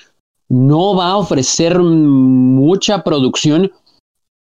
[0.50, 3.72] no va a ofrecer mucha producción,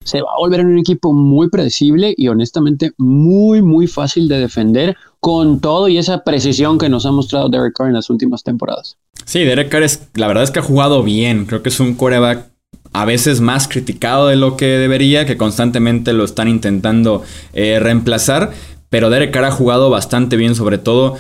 [0.05, 4.38] se va a volver en un equipo muy predecible y honestamente muy, muy fácil de
[4.38, 4.96] defender
[5.27, 8.97] con todo y esa precisión que nos ha mostrado Derek Carr en las últimas temporadas.
[9.25, 11.47] Sí, Derek Carr es, la verdad es que ha jugado bien.
[11.47, 12.47] Creo que es un coreback
[12.93, 18.53] a veces más criticado de lo que debería, que constantemente lo están intentando eh, reemplazar.
[18.89, 21.17] Pero Derek Carr ha jugado bastante bien, sobre todo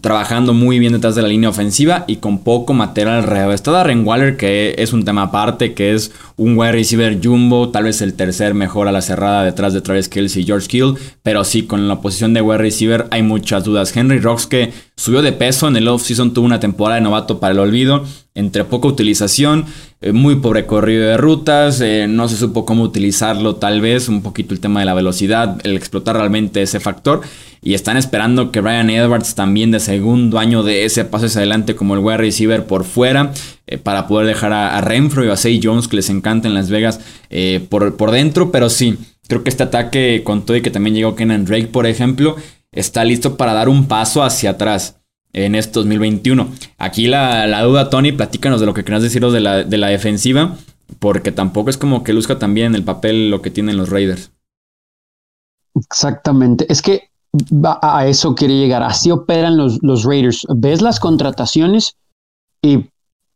[0.00, 3.52] trabajando muy bien detrás de la línea ofensiva y con poco material alrededor.
[3.52, 7.84] Está Darren Waller, que es un tema aparte, que es un wide receiver jumbo, tal
[7.84, 11.44] vez el tercer mejor a la cerrada detrás de Travis Kelsey y George Kill, pero
[11.44, 13.94] sí, con la posición de wide receiver hay muchas dudas.
[13.94, 17.52] Henry Rocks, que subió de peso en el offseason, tuvo una temporada de novato para
[17.52, 19.66] el olvido, entre poca utilización,
[20.00, 24.22] eh, muy pobre corrido de rutas, eh, no se supo cómo utilizarlo tal vez, un
[24.22, 27.20] poquito el tema de la velocidad, el explotar realmente ese factor.
[27.62, 31.76] Y están esperando que Brian Edwards también de segundo año de ese paso hacia adelante
[31.76, 33.32] como el wide receiver por fuera.
[33.70, 36.68] Eh, para poder dejar a, Renfro y a Say Jones que les encanta en Las
[36.68, 37.00] Vegas
[37.70, 38.50] por, por dentro.
[38.50, 41.86] Pero sí, creo que este ataque con todo y que también llegó Kenan Drake, por
[41.86, 42.36] ejemplo,
[42.72, 45.00] está listo para dar un paso hacia atrás
[45.32, 46.48] en este 2021.
[46.78, 50.56] Aquí la, duda, Tony, platícanos de lo que querías deciros de la, de la defensiva,
[50.98, 54.32] porque tampoco es como que luzca también el papel lo que tienen los Raiders.
[55.74, 57.10] Exactamente, es que
[57.82, 60.46] a eso quiere llegar, así operan los, los Raiders.
[60.56, 61.96] Ves las contrataciones
[62.60, 62.89] y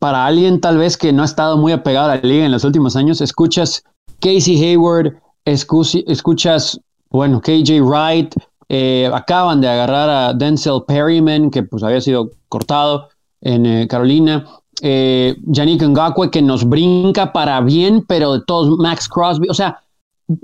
[0.05, 2.63] para alguien tal vez que no ha estado muy apegado a la liga en los
[2.63, 3.83] últimos años, escuchas
[4.21, 5.15] Casey Hayward,
[5.47, 8.35] escuchas, bueno, KJ Wright,
[8.69, 13.09] eh, acaban de agarrar a Denzel Perryman, que pues había sido cortado
[13.41, 14.45] en eh, Carolina.
[14.83, 19.49] Eh, Yannick Ngakwe, que nos brinca para bien, pero de todos, Max Crosby.
[19.49, 19.81] O sea,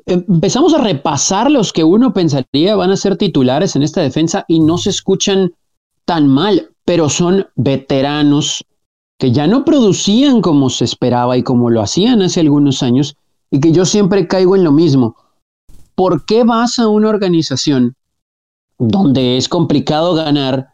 [0.06, 4.60] empezamos a repasar los que uno pensaría van a ser titulares en esta defensa y
[4.60, 5.52] no se escuchan
[6.06, 8.64] tan mal, pero son veteranos
[9.20, 13.16] que ya no producían como se esperaba y como lo hacían hace algunos años,
[13.50, 15.14] y que yo siempre caigo en lo mismo.
[15.94, 17.94] ¿Por qué vas a una organización
[18.78, 20.68] donde es complicado ganar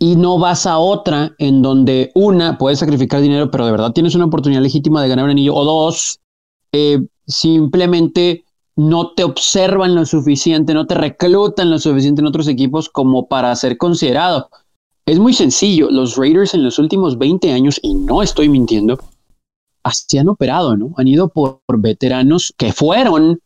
[0.00, 4.16] y no vas a otra en donde una puedes sacrificar dinero, pero de verdad tienes
[4.16, 6.18] una oportunidad legítima de ganar un anillo, o dos,
[6.72, 12.88] eh, simplemente no te observan lo suficiente, no te reclutan lo suficiente en otros equipos
[12.88, 14.48] como para ser considerado.
[15.06, 18.98] Es muy sencillo, los Raiders en los últimos 20 años, y no estoy mintiendo,
[19.82, 20.94] así han operado, ¿no?
[20.96, 23.40] Han ido por veteranos que fueron,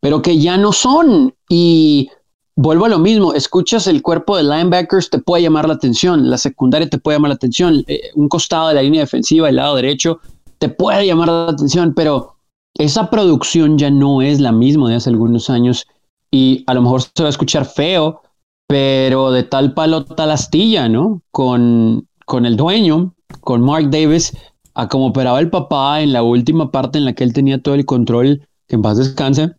[0.00, 1.34] pero que ya no son.
[1.48, 2.10] Y
[2.56, 6.38] vuelvo a lo mismo, escuchas el cuerpo de linebackers, te puede llamar la atención, la
[6.38, 9.76] secundaria te puede llamar la atención, eh, un costado de la línea defensiva, el lado
[9.76, 10.20] derecho,
[10.58, 12.36] te puede llamar la atención, pero
[12.74, 15.86] esa producción ya no es la misma de hace algunos años
[16.30, 18.20] y a lo mejor se va a escuchar feo,
[18.66, 21.22] pero de tal palo tal astilla, ¿no?
[21.30, 24.36] Con, con el dueño, con Mark Davis,
[24.74, 27.74] a como operaba el papá en la última parte en la que él tenía todo
[27.74, 29.52] el control, que en paz descanse,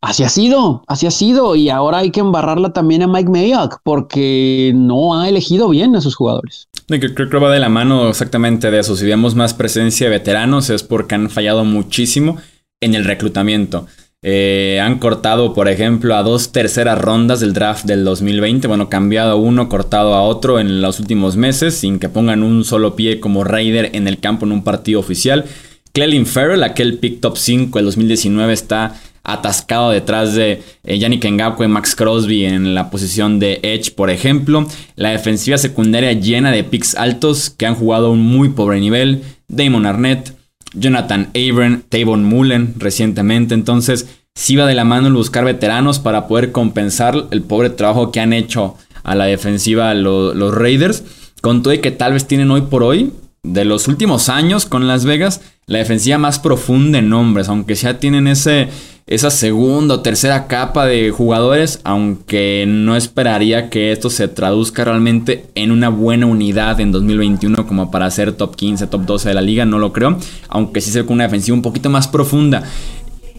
[0.00, 3.80] así ha sido, así ha sido, y ahora hay que embarrarla también a Mike Mayock,
[3.82, 6.68] porque no ha elegido bien a sus jugadores.
[6.86, 8.96] Creo que va de la mano exactamente de eso.
[8.96, 12.38] Si vemos más presencia de veteranos es porque han fallado muchísimo
[12.80, 13.86] en el reclutamiento.
[14.22, 18.66] Eh, han cortado, por ejemplo, a dos terceras rondas del draft del 2020.
[18.66, 22.96] Bueno, cambiado uno, cortado a otro en los últimos meses, sin que pongan un solo
[22.96, 25.44] pie como Raider en el campo en un partido oficial.
[25.92, 31.68] Clelin Farrell, aquel pick top 5 del 2019, está atascado detrás de eh, Yannick Ngakwe,
[31.68, 34.66] Max Crosby en la posición de Edge, por ejemplo.
[34.96, 39.22] La defensiva secundaria llena de picks altos que han jugado a un muy pobre nivel.
[39.46, 40.37] Damon Arnett,
[40.74, 43.54] Jonathan Abram, Tavon Mullen recientemente.
[43.54, 48.12] Entonces, sí va de la mano el buscar veteranos para poder compensar el pobre trabajo
[48.12, 51.04] que han hecho a la defensiva los Raiders.
[51.40, 54.86] Con todo y que tal vez tienen hoy por hoy, de los últimos años con
[54.86, 58.68] Las Vegas, la defensiva más profunda en nombres, aunque ya tienen ese,
[59.08, 65.46] esa segunda o tercera capa de jugadores, aunque no esperaría que esto se traduzca realmente
[65.54, 69.40] en una buena unidad en 2021 como para ser top 15, top 12 de la
[69.40, 70.18] liga, no lo creo,
[70.48, 72.64] aunque sí sea con una defensiva un poquito más profunda.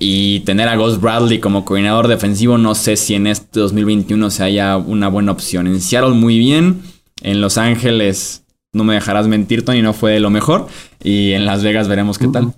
[0.02, 4.44] Y tener a Ghost Bradley como coordinador defensivo, no sé si en este 2021 se
[4.44, 5.68] haya una buena opción.
[5.68, 6.82] En Seattle muy bien,
[7.22, 10.68] en Los Ángeles no me dejarás mentir, Tony, no fue lo mejor.
[11.04, 12.54] Y en Las Vegas veremos qué tal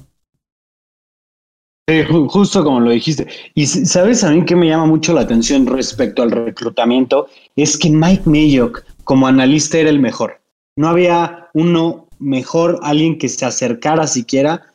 [2.28, 3.28] justo como lo dijiste.
[3.54, 7.90] Y sabes a mí que me llama mucho la atención respecto al reclutamiento, es que
[7.90, 10.40] Mike Mayock como analista era el mejor.
[10.78, 14.68] No había uno mejor, alguien que se acercara siquiera.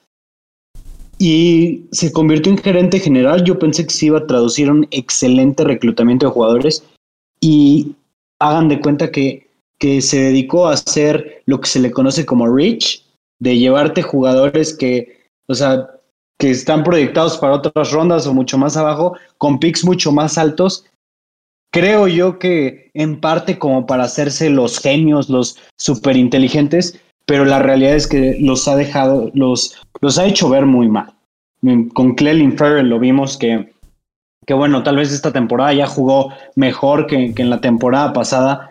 [1.18, 3.42] Y se convirtió en gerente general.
[3.44, 6.84] Yo pensé que se iba a traducir un excelente reclutamiento de jugadores.
[7.40, 7.94] Y
[8.38, 9.46] hagan de cuenta que,
[9.78, 13.02] que se dedicó a hacer lo que se le conoce como Rich,
[13.40, 15.95] de llevarte jugadores que, o sea,
[16.38, 20.85] que están proyectados para otras rondas o mucho más abajo, con picks mucho más altos.
[21.72, 27.59] Creo yo que en parte como para hacerse los genios, los súper inteligentes, pero la
[27.59, 31.12] realidad es que los ha dejado, los, los ha hecho ver muy mal.
[31.94, 33.72] Con Clelin Farrell lo vimos que,
[34.46, 38.70] que, bueno, tal vez esta temporada ya jugó mejor que, que en la temporada pasada,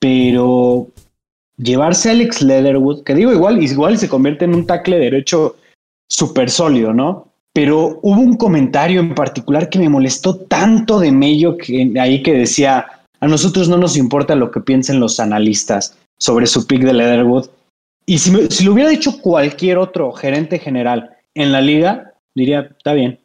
[0.00, 0.88] pero
[1.56, 5.56] llevarse a Alex Leatherwood, que digo igual, igual se convierte en un tackle derecho
[6.12, 7.28] súper sólido, ¿no?
[7.54, 12.32] Pero hubo un comentario en particular que me molestó tanto de Mello que ahí que
[12.32, 12.86] decía,
[13.20, 17.48] a nosotros no nos importa lo que piensen los analistas sobre su pick de Leatherwood.
[18.04, 18.30] Y si,
[18.64, 23.18] lo hubiera dicho cualquier otro gerente general en la liga, diría, está bien.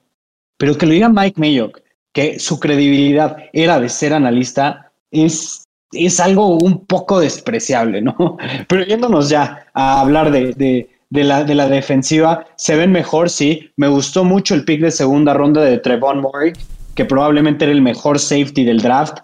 [0.58, 1.82] Pero que lo diga Mike Mayock,
[2.13, 8.38] que su credibilidad era de ser analista, es, es algo un poco despreciable, ¿no?
[8.67, 12.45] Pero yéndonos ya a hablar de la, de la defensiva.
[12.55, 13.69] Se ven mejor, sí.
[13.77, 16.53] Me gustó mucho el pick de segunda ronda de Trevon Murray,
[16.95, 19.19] que probablemente era el mejor safety del draft.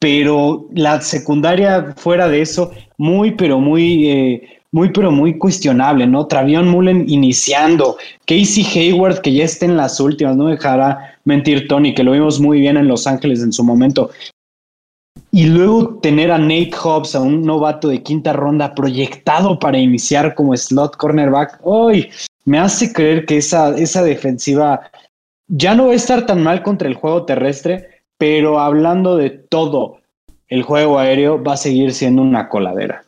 [0.00, 6.26] Pero la secundaria, fuera de eso, muy, pero muy, eh, muy, pero muy cuestionable, ¿no?
[6.26, 7.96] Travion Mullen iniciando.
[8.26, 12.38] Casey Hayward, que ya está en las últimas, no dejará mentir Tony, que lo vimos
[12.38, 14.10] muy bien en Los Ángeles en su momento.
[15.30, 20.34] Y luego tener a Nate Hobbs, a un novato de quinta ronda proyectado para iniciar
[20.34, 22.10] como slot cornerback, hoy
[22.44, 24.80] me hace creer que esa, esa defensiva
[25.48, 29.98] ya no va a estar tan mal contra el juego terrestre, pero hablando de todo
[30.48, 33.04] el juego aéreo va a seguir siendo una coladera.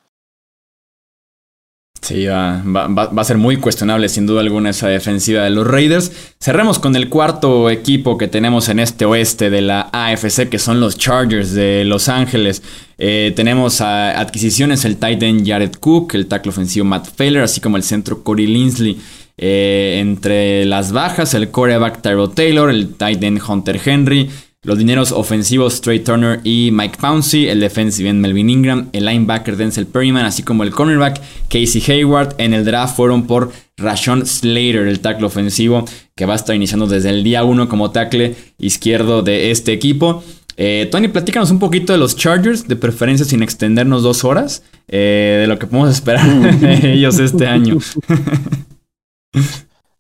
[2.01, 6.11] Sí, va, a ser muy cuestionable sin duda alguna esa defensiva de los Raiders.
[6.41, 10.81] Cerremos con el cuarto equipo que tenemos en este oeste de la AFC, que son
[10.81, 12.63] los Chargers de Los Ángeles.
[12.97, 17.77] Eh, tenemos adquisiciones el tight end Jared Cook, el tackle ofensivo Matt Failer, así como
[17.77, 18.99] el centro Corey Linsley.
[19.43, 24.29] Eh, entre las bajas, el coreback Tyro Taylor, el tight end Hunter Henry,
[24.63, 29.57] los dineros ofensivos Trey Turner y Mike Pouncey, el defensive end Melvin Ingram, el linebacker
[29.57, 32.35] Denzel Perryman, así como el cornerback Casey Hayward.
[32.37, 36.87] En el draft fueron por Rashon Slater, el tackle ofensivo, que va a estar iniciando
[36.87, 40.23] desde el día 1 como tackle izquierdo de este equipo.
[40.59, 45.39] Eh, Tony, platícanos un poquito de los Chargers, de preferencia sin extendernos dos horas, eh,
[45.41, 46.27] de lo que podemos esperar
[46.61, 47.79] de ellos este año.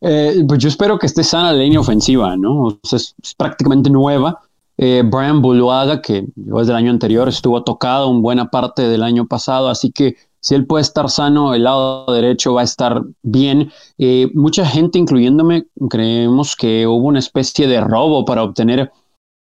[0.03, 2.79] Eh, pues yo espero que esté sana la línea ofensiva, ¿no?
[2.91, 4.41] es, prácticamente nueva.
[4.83, 9.26] Eh, Brian Buluaga, que desde el año anterior estuvo tocado en buena parte del año
[9.26, 13.70] pasado, así que si él puede estar sano, el lado derecho va a estar bien.
[13.99, 18.91] Eh, mucha gente, incluyéndome, creemos que hubo una especie de robo para obtener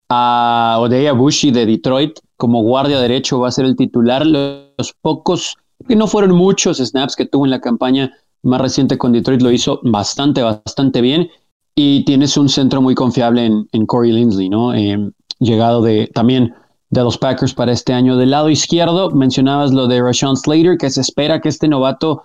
[0.08, 4.26] a Odeya Bushi de Detroit como guardia derecho va a ser el titular.
[4.26, 5.56] Los pocos,
[5.86, 8.12] que no fueron muchos snaps que tuvo en la campaña
[8.42, 11.28] más reciente con Detroit, lo hizo bastante, bastante bien.
[11.76, 14.74] Y tienes un centro muy confiable en, Corey Linsley, ¿no?
[14.74, 16.54] Eh, llegado de también
[16.90, 18.16] de los Packers para este año.
[18.16, 22.24] Del lado izquierdo, mencionabas lo de Rashawn Slater, que se espera que este novato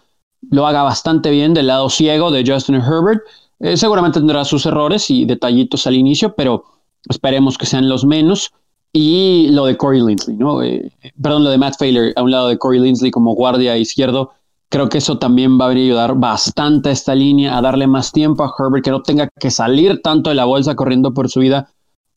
[0.50, 3.22] lo haga bastante bien del lado ciego de Justin Herbert.
[3.60, 6.66] Eh, seguramente tendrá sus errores y detallitos al inicio, pero
[7.10, 8.52] esperemos que sean los menos.
[8.92, 10.64] Y lo de Corey Linsley, ¿no?
[10.64, 10.90] Eh,
[11.22, 14.32] perdón, lo de Matt Failer a un lado de Corey Linsley como guardia izquierdo.
[14.70, 18.44] Creo que eso también va a ayudar bastante a esta línea, a darle más tiempo
[18.44, 21.70] a Herbert, que no tenga que salir tanto de la bolsa corriendo por su vida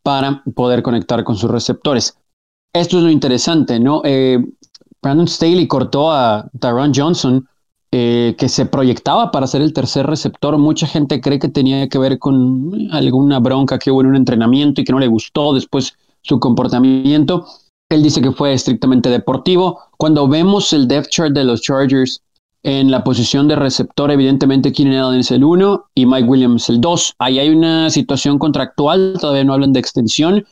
[0.02, 2.16] para poder conectar con sus receptores.
[2.72, 4.02] Esto es lo interesante, ¿no?
[4.04, 4.38] Eh,
[5.02, 7.46] Brandon Staley cortó a Tyron Johnson,
[7.90, 10.58] eh, que se proyectaba para ser el tercer receptor.
[10.58, 14.80] Mucha gente cree que tenía que ver con alguna bronca que hubo en un entrenamiento
[14.80, 17.46] y que no le gustó después su comportamiento.
[17.88, 19.80] Él dice que fue estrictamente deportivo.
[19.96, 22.22] Cuando vemos el depth chart de los Chargers
[22.62, 26.80] en la posición de receptor, evidentemente Keenan Allen es el 1 y Mike Williams el
[26.80, 27.14] 2.
[27.18, 30.44] Ahí hay una situación contractual, todavía no hablan de extensión,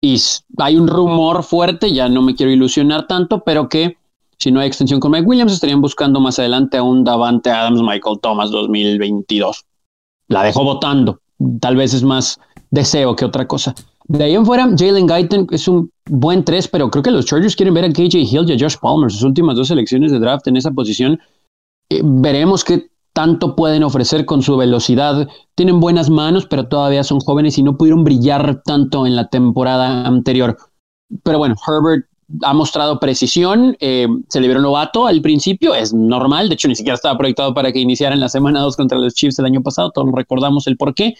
[0.00, 0.20] y
[0.58, 3.96] hay un rumor fuerte, ya no me quiero ilusionar tanto, pero que
[4.38, 7.80] si no hay extensión con Mike Williams, estarían buscando más adelante a un Davante Adams
[7.80, 9.64] Michael Thomas 2022.
[10.26, 11.20] La dejo votando.
[11.60, 12.40] Tal vez es más
[12.70, 13.72] deseo que otra cosa.
[14.08, 17.54] De ahí en fuera, Jalen Guyton es un buen 3, pero creo que los Chargers
[17.54, 20.48] quieren ver a KJ Hill y a Josh Palmer, sus últimas dos selecciones de draft
[20.48, 21.20] en esa posición.
[21.92, 25.28] Eh, veremos qué tanto pueden ofrecer con su velocidad.
[25.54, 30.06] Tienen buenas manos, pero todavía son jóvenes y no pudieron brillar tanto en la temporada
[30.06, 30.56] anterior.
[31.22, 32.06] Pero bueno, Herbert
[32.44, 36.74] ha mostrado precisión, eh, se le vieron novato al principio, es normal, de hecho ni
[36.74, 39.62] siquiera estaba proyectado para que iniciara en la semana 2 contra los Chiefs el año
[39.62, 41.14] pasado, todos recordamos el por qué.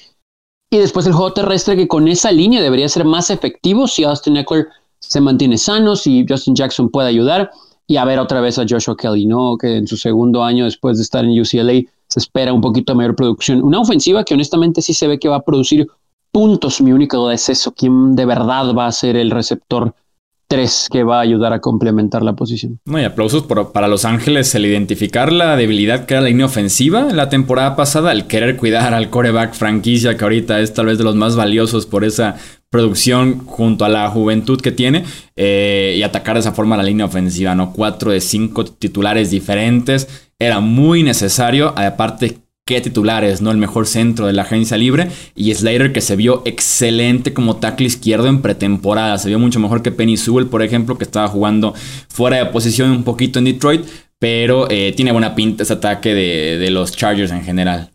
[0.71, 4.39] Y después el juego terrestre que con esa línea debería ser más efectivo si Austin
[4.39, 4.69] Eckler
[5.01, 7.51] se mantiene sano, si Justin Jackson puede ayudar
[7.87, 9.57] y a ver otra vez a Joshua Kelly, ¿no?
[9.57, 13.17] Que en su segundo año después de estar en UCLA se espera un poquito mayor
[13.17, 13.63] producción.
[13.63, 15.87] Una ofensiva que honestamente sí se ve que va a producir
[16.31, 16.81] puntos.
[16.81, 19.95] Mi única duda es eso, quién de verdad va a ser el receptor
[20.53, 22.79] 3 que va a ayudar a complementar la posición.
[22.85, 27.09] No, y aplausos para Los Ángeles el identificar la debilidad que era la línea ofensiva
[27.11, 31.05] la temporada pasada, el querer cuidar al coreback franquicia que ahorita es tal vez de
[31.05, 32.37] los más valiosos por esa
[32.69, 35.05] producción junto a la juventud que tiene
[35.37, 37.73] eh, y atacar de esa forma la línea ofensiva, ¿no?
[37.73, 40.29] Cuatro de cinco titulares diferentes.
[40.39, 43.51] Era muy necesario, aparte qué titulares, ¿no?
[43.51, 45.09] El mejor centro de la agencia libre.
[45.35, 49.19] Y Slater que se vio excelente como tackle izquierdo en pretemporada.
[49.19, 51.75] Se vio mucho mejor que Penny Sewell, por ejemplo, que estaba jugando
[52.09, 53.85] fuera de posición un poquito en Detroit.
[54.19, 57.91] Pero eh, tiene buena pinta ese ataque de, los Chargers en general.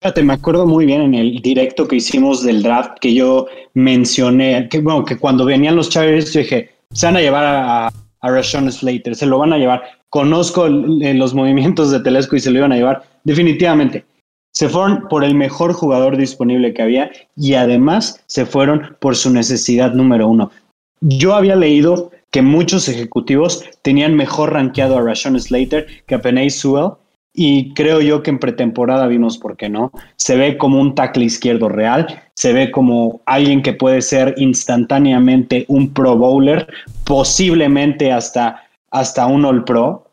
[0.00, 4.68] Fíjate, me acuerdo muy bien en el directo que hicimos del draft que yo mencioné,
[4.70, 8.30] que, bueno, que cuando venían los Chargers, yo dije, se van a llevar a, a
[8.30, 9.82] Rashawn Slater, se lo van a llevar.
[10.08, 13.02] Conozco los movimientos de Telesco y se lo iban a llevar.
[13.24, 14.04] Definitivamente.
[14.52, 19.30] Se fueron por el mejor jugador disponible que había y además se fueron por su
[19.30, 20.52] necesidad número uno.
[21.00, 26.50] Yo había leído que muchos ejecutivos tenían mejor rankeado a Rashawn Slater que a Penay
[26.50, 26.92] Sewell
[27.32, 29.90] y creo yo que en pretemporada vimos por qué no.
[30.16, 35.64] Se ve como un tackle izquierdo real, se ve como alguien que puede ser instantáneamente
[35.66, 36.68] un pro bowler,
[37.02, 38.62] posiblemente hasta,
[38.92, 40.03] hasta un all pro.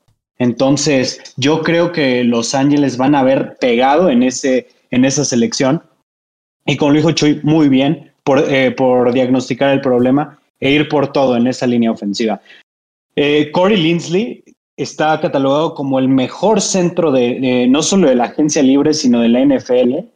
[0.42, 5.84] Entonces, yo creo que Los Ángeles van a haber pegado en, ese, en esa selección.
[6.66, 10.90] Y como lo dijo Chuy, muy bien por, eh, por diagnosticar el problema e ir
[10.90, 12.42] por todo en esa línea ofensiva.
[13.16, 14.44] Eh, Corey Linsley
[14.78, 19.30] está catalogado como el mejor centro de, no solo de la agencia libre, sino de
[19.30, 20.08] la NFL.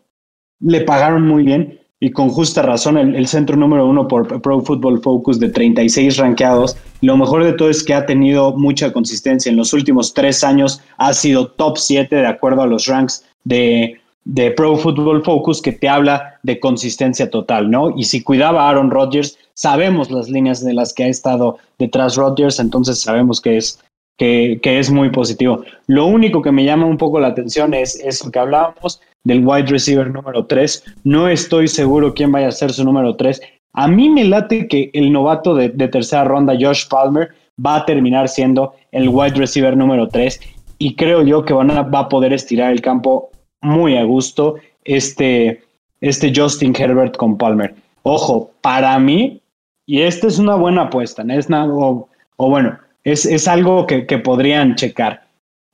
[0.61, 5.01] Le pagaron muy bien y con justa razón el, centro número uno por Pro Football
[5.01, 6.77] Focus de 36 rankeados.
[7.01, 9.49] Lo mejor de todo es que ha tenido mucha consistencia.
[9.49, 13.99] En los últimos tres años ha sido top 7 de acuerdo a los ranks de,
[14.25, 17.91] de Pro Football Focus que te habla de consistencia total, ¿no?
[17.95, 22.17] Y si cuidaba a Aaron Rodgers, sabemos las líneas de las que ha estado detrás
[22.17, 23.79] Rodgers, entonces sabemos que es
[24.17, 25.63] que, es muy positivo.
[25.87, 29.67] Lo único que me llama un poco la atención es eso que hablábamos del wide
[29.67, 30.83] receiver número 3.
[31.03, 33.41] No estoy seguro quién vaya a ser su número 3.
[33.73, 37.29] A mí me late que el novato de, tercera ronda, Josh Palmer,
[37.63, 40.39] va a terminar siendo el wide receiver número 3
[40.77, 43.29] y creo yo que van a, va a poder estirar el campo
[43.61, 44.55] muy a gusto
[44.85, 45.61] este,
[45.99, 47.75] este Justin Herbert con Palmer.
[48.03, 49.41] Ojo, para mí,
[49.85, 51.33] y esta es una buena apuesta, ¿no?
[51.33, 55.27] es nada, o bueno, es, algo que, podrían checar.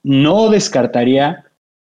[0.03, 1.45] No descartaría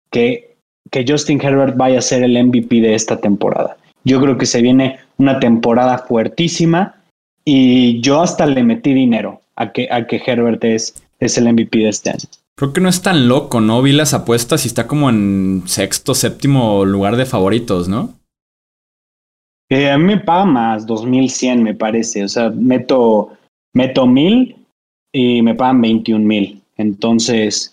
[0.09, 0.52] que,
[0.93, 3.75] que Justin Herbert vaya a ser el MVP de esta temporada.
[4.03, 7.01] Yo creo que se viene una temporada fuertísima
[7.43, 11.79] y yo hasta le metí dinero a que, a que Herbert es, es el MVP
[11.79, 12.29] de este año.
[12.55, 13.81] Creo que no es tan loco, ¿no?
[13.81, 18.13] Vi las apuestas y está como en sexto, séptimo lugar de favoritos, ¿no?
[19.69, 22.23] Eh, a mí me paga más, 2100 me parece.
[22.23, 23.31] O sea, meto,
[23.73, 24.55] meto mil
[25.11, 26.61] y me pagan 21 mil.
[26.77, 27.72] Entonces,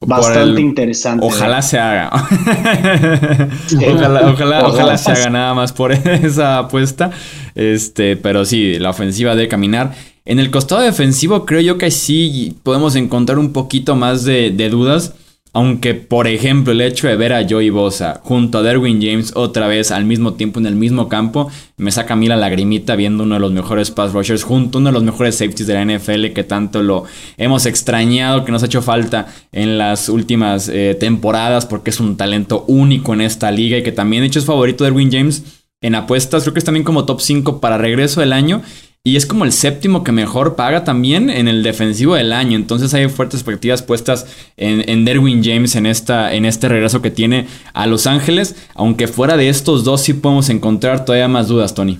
[0.00, 1.24] bastante interesante.
[1.26, 2.10] Ojalá se haga.
[3.92, 7.10] ojalá, ojalá, ojalá se haga nada más por esa apuesta.
[7.54, 9.92] Este, pero sí, la ofensiva debe caminar.
[10.24, 15.14] En el costado defensivo creo yo que sí podemos encontrar un poquito más de, dudas.
[15.52, 19.66] Aunque, por ejemplo, el hecho de ver a Joey Bosa junto a Derwin James otra
[19.66, 23.24] vez al mismo tiempo en el mismo campo, me saca a mí la lagrimita viendo
[23.24, 25.84] uno de los mejores pass rushers junto a uno de los mejores safeties de la
[25.84, 27.04] NFL que tanto lo
[27.36, 32.16] hemos extrañado, que nos ha hecho falta en las últimas eh, temporadas porque es un
[32.16, 35.42] talento único en esta liga y que también de hecho es favorito de Derwin James
[35.80, 36.44] en apuestas.
[36.44, 38.62] Creo que es también como top 5 para regreso del año.
[39.02, 42.56] Y es como el séptimo que mejor paga también en el defensivo del año.
[42.56, 44.26] Entonces hay fuertes expectativas puestas
[44.58, 48.68] en, Derwin James en, esta, en este regreso que tiene a Los Ángeles.
[48.74, 51.98] Aunque fuera de estos dos sí podemos encontrar todavía más dudas, Tony.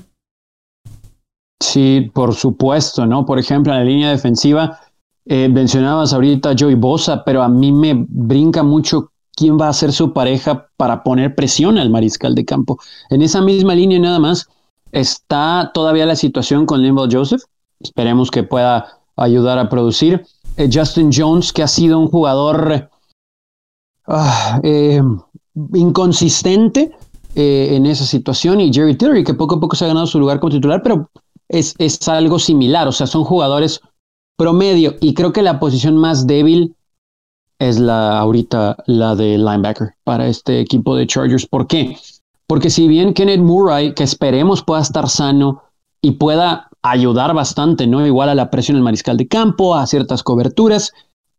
[1.63, 3.25] Sí, por supuesto, ¿no?
[3.25, 4.79] Por ejemplo, en la línea defensiva,
[5.25, 9.73] eh, mencionabas ahorita a Joey Bosa, pero a mí me brinca mucho quién va a
[9.73, 12.79] ser su pareja para poner presión al mariscal de campo.
[13.09, 14.49] En esa misma línea nada más
[14.93, 17.43] Está todavía la situación con Limbo Joseph.
[17.81, 20.25] Esperemos que pueda ayudar a producir.
[20.57, 22.91] Eh, Justin Jones, que ha sido un jugador
[24.07, 25.03] ah, eh,
[25.75, 26.93] inconsistente
[27.35, 30.19] eh, en esa situación, y Jerry Tillery, que poco a poco se ha ganado su
[30.19, 31.09] lugar como titular, pero
[31.49, 32.89] es, es algo similar.
[32.89, 33.81] O sea, son jugadores
[34.37, 34.97] promedio.
[35.01, 36.75] Y creo que la posición más débil
[37.59, 41.47] es la ahorita la de linebacker para este equipo de Chargers.
[41.47, 41.97] ¿Por qué?
[42.51, 45.63] Porque si bien Kenneth Murray, que esperemos pueda estar sano
[46.03, 48.05] y pueda ayudar bastante, ¿no?
[48.05, 50.91] Igual a la presión del mariscal de campo, a ciertas coberturas.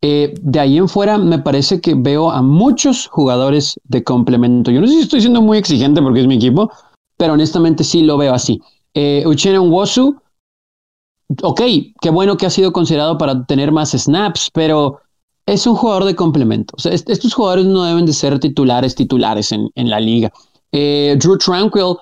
[0.01, 4.71] Eh, de ahí en fuera me parece que veo a muchos jugadores de complemento.
[4.71, 6.71] Yo no sé si estoy siendo muy exigente porque es mi equipo,
[7.17, 8.61] pero honestamente sí lo veo así.
[8.93, 11.61] Eh, Uchenna ok,
[11.99, 15.01] qué bueno que ha sido considerado para tener más snaps, pero
[15.45, 16.73] es un jugador de complemento.
[16.89, 20.31] Estos jugadores no deben de ser titulares, titulares en la liga.
[20.71, 21.95] Eh, Drew Tranquil,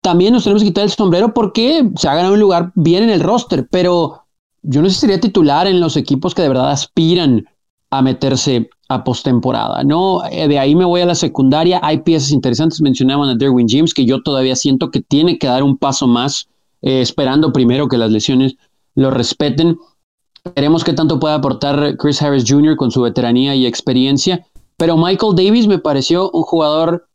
[0.00, 3.10] también nos tenemos que quitar el sombrero porque se ha ganado un lugar bien en
[3.10, 4.24] el roster, pero
[4.62, 7.44] yo no sé sería titular en los equipos que de verdad aspiran
[7.90, 10.24] a meterse a postemporada, ¿no?
[10.30, 11.80] Eh, de ahí me voy a la secundaria.
[11.82, 12.80] Hay piezas interesantes.
[12.80, 16.48] Mencionaban a Derwin James, que yo todavía siento que tiene que dar un paso más,
[16.82, 18.56] eh, esperando primero que las lesiones
[18.94, 19.78] lo respeten.
[20.54, 22.76] Veremos qué tanto puede aportar Chris Harris Jr.
[22.76, 24.46] con su veteranía y experiencia.
[24.76, 27.08] Pero Michael Davis me pareció un jugador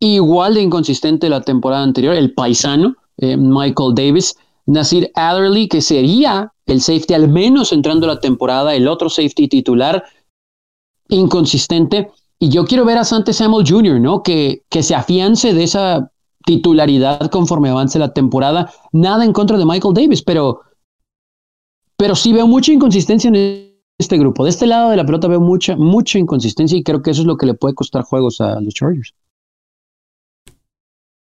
[0.00, 4.34] igual de inconsistente la temporada anterior, el paisano eh, Michael Davis,
[4.66, 10.04] Nasir Adderley, que sería el safety al menos entrando la temporada, el otro safety titular,
[11.08, 12.10] inconsistente.
[12.38, 14.22] Y yo quiero ver a Sante Samuel Jr., ¿no?
[14.22, 16.10] Que, que se afiance de esa
[16.46, 18.72] titularidad conforme avance la temporada.
[18.92, 20.62] Nada en contra de Michael Davis, pero,
[21.98, 24.44] pero sí veo mucha inconsistencia en este grupo.
[24.44, 27.26] De este lado de la pelota veo mucha, mucha inconsistencia y creo que eso es
[27.26, 29.14] lo que le puede costar juegos a los Chargers.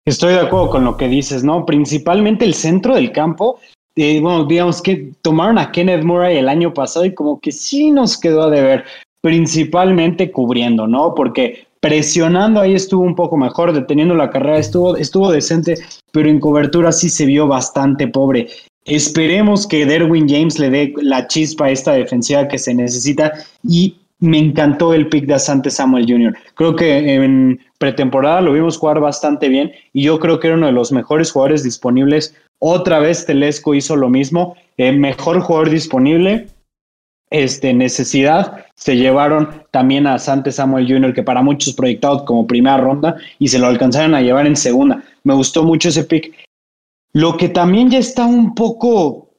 [0.07, 1.65] Estoy de acuerdo con lo que dices, ¿no?
[1.65, 3.59] Principalmente el centro del campo.
[3.97, 7.91] Eh, bueno, digamos que tomaron a Kenneth Murray el año pasado y como que sí
[7.91, 8.85] nos quedó a deber,
[9.19, 11.13] principalmente cubriendo, ¿no?
[11.13, 15.75] Porque presionando ahí estuvo un poco mejor, deteniendo la carrera estuvo, estuvo decente,
[16.13, 18.47] pero en cobertura sí se vio bastante pobre.
[18.85, 23.97] Esperemos que Derwin James le dé la chispa a esta defensiva que se necesita y
[24.19, 26.33] me encantó el pick de Asante Samuel Jr.
[26.55, 30.67] Creo que en pretemporada lo vimos jugar bastante bien y yo creo que era uno
[30.67, 32.35] de los mejores jugadores disponibles.
[32.59, 34.55] Otra vez Telesco hizo lo mismo.
[34.77, 36.47] Mejor jugador disponible,
[37.29, 38.65] este, necesidad.
[38.75, 43.47] Se llevaron también a Asante Samuel Jr., que para muchos proyectado como primera ronda y
[43.47, 45.03] se lo alcanzaron a llevar en segunda.
[45.23, 46.33] Me gustó mucho ese pick.
[47.13, 49.29] Lo que también ya está un poco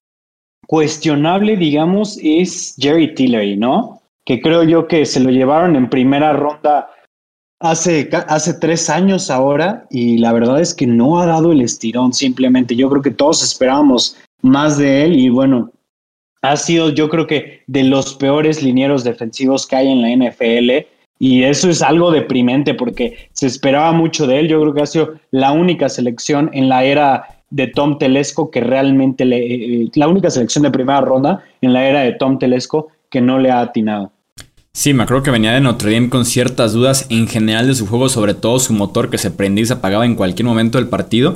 [0.67, 3.99] cuestionable, digamos, es Jerry Tillery, ¿no?
[4.29, 6.91] que creo yo que se lo llevaron en primera ronda
[7.61, 12.13] hace, hace tres años ahora y la verdad es que no ha dado el estirón
[12.13, 12.77] simplemente.
[12.77, 15.71] Yo creo que todos esperábamos más de él y bueno,
[16.43, 20.87] ha sido yo creo que de los peores linieros defensivos que hay en la NFL
[21.19, 24.49] y eso es algo deprimente porque se esperaba mucho de él.
[24.49, 28.61] Yo creo que ha sido la única selección en la era de Tom Telesco que
[28.61, 32.89] realmente le, eh, la única selección de primera ronda en la era de Tom Telesco
[33.11, 34.13] que no le ha atinado.
[34.73, 37.87] Sí, me acuerdo que venía de Notre Dame con ciertas dudas en general de su
[37.87, 40.89] juego, sobre todo su motor que se prendía y se apagaba en cualquier momento del
[40.89, 41.35] partido.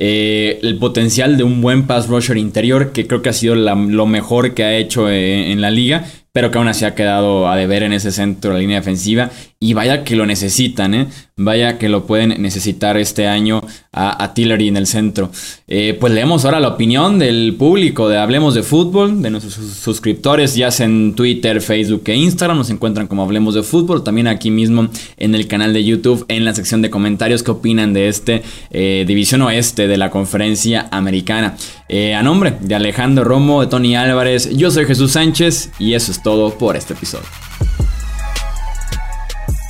[0.00, 4.06] Eh, el potencial de un buen pass rusher interior, que creo que ha sido lo
[4.06, 6.06] mejor que ha hecho eh, en la liga
[6.38, 9.30] pero que aún así ha quedado a deber en ese centro de la línea defensiva.
[9.60, 11.08] Y vaya que lo necesitan, ¿eh?
[11.36, 13.60] Vaya que lo pueden necesitar este año
[13.92, 15.32] a, Tillery en el centro.
[15.66, 20.54] Eh, pues leemos ahora la opinión del público de Hablemos de Fútbol, de nuestros suscriptores,
[20.54, 22.56] ya sea en Twitter, Facebook e Instagram.
[22.56, 24.04] Nos encuentran como Hablemos de Fútbol.
[24.04, 27.92] También aquí mismo en el canal de YouTube, en la sección de comentarios, qué opinan
[27.92, 31.56] de este eh, División Oeste de la Conferencia Americana.
[31.88, 36.12] Eh, a nombre de Alejandro Romo, de Tony Álvarez, yo soy Jesús Sánchez y eso
[36.12, 37.26] es todo por este episodio.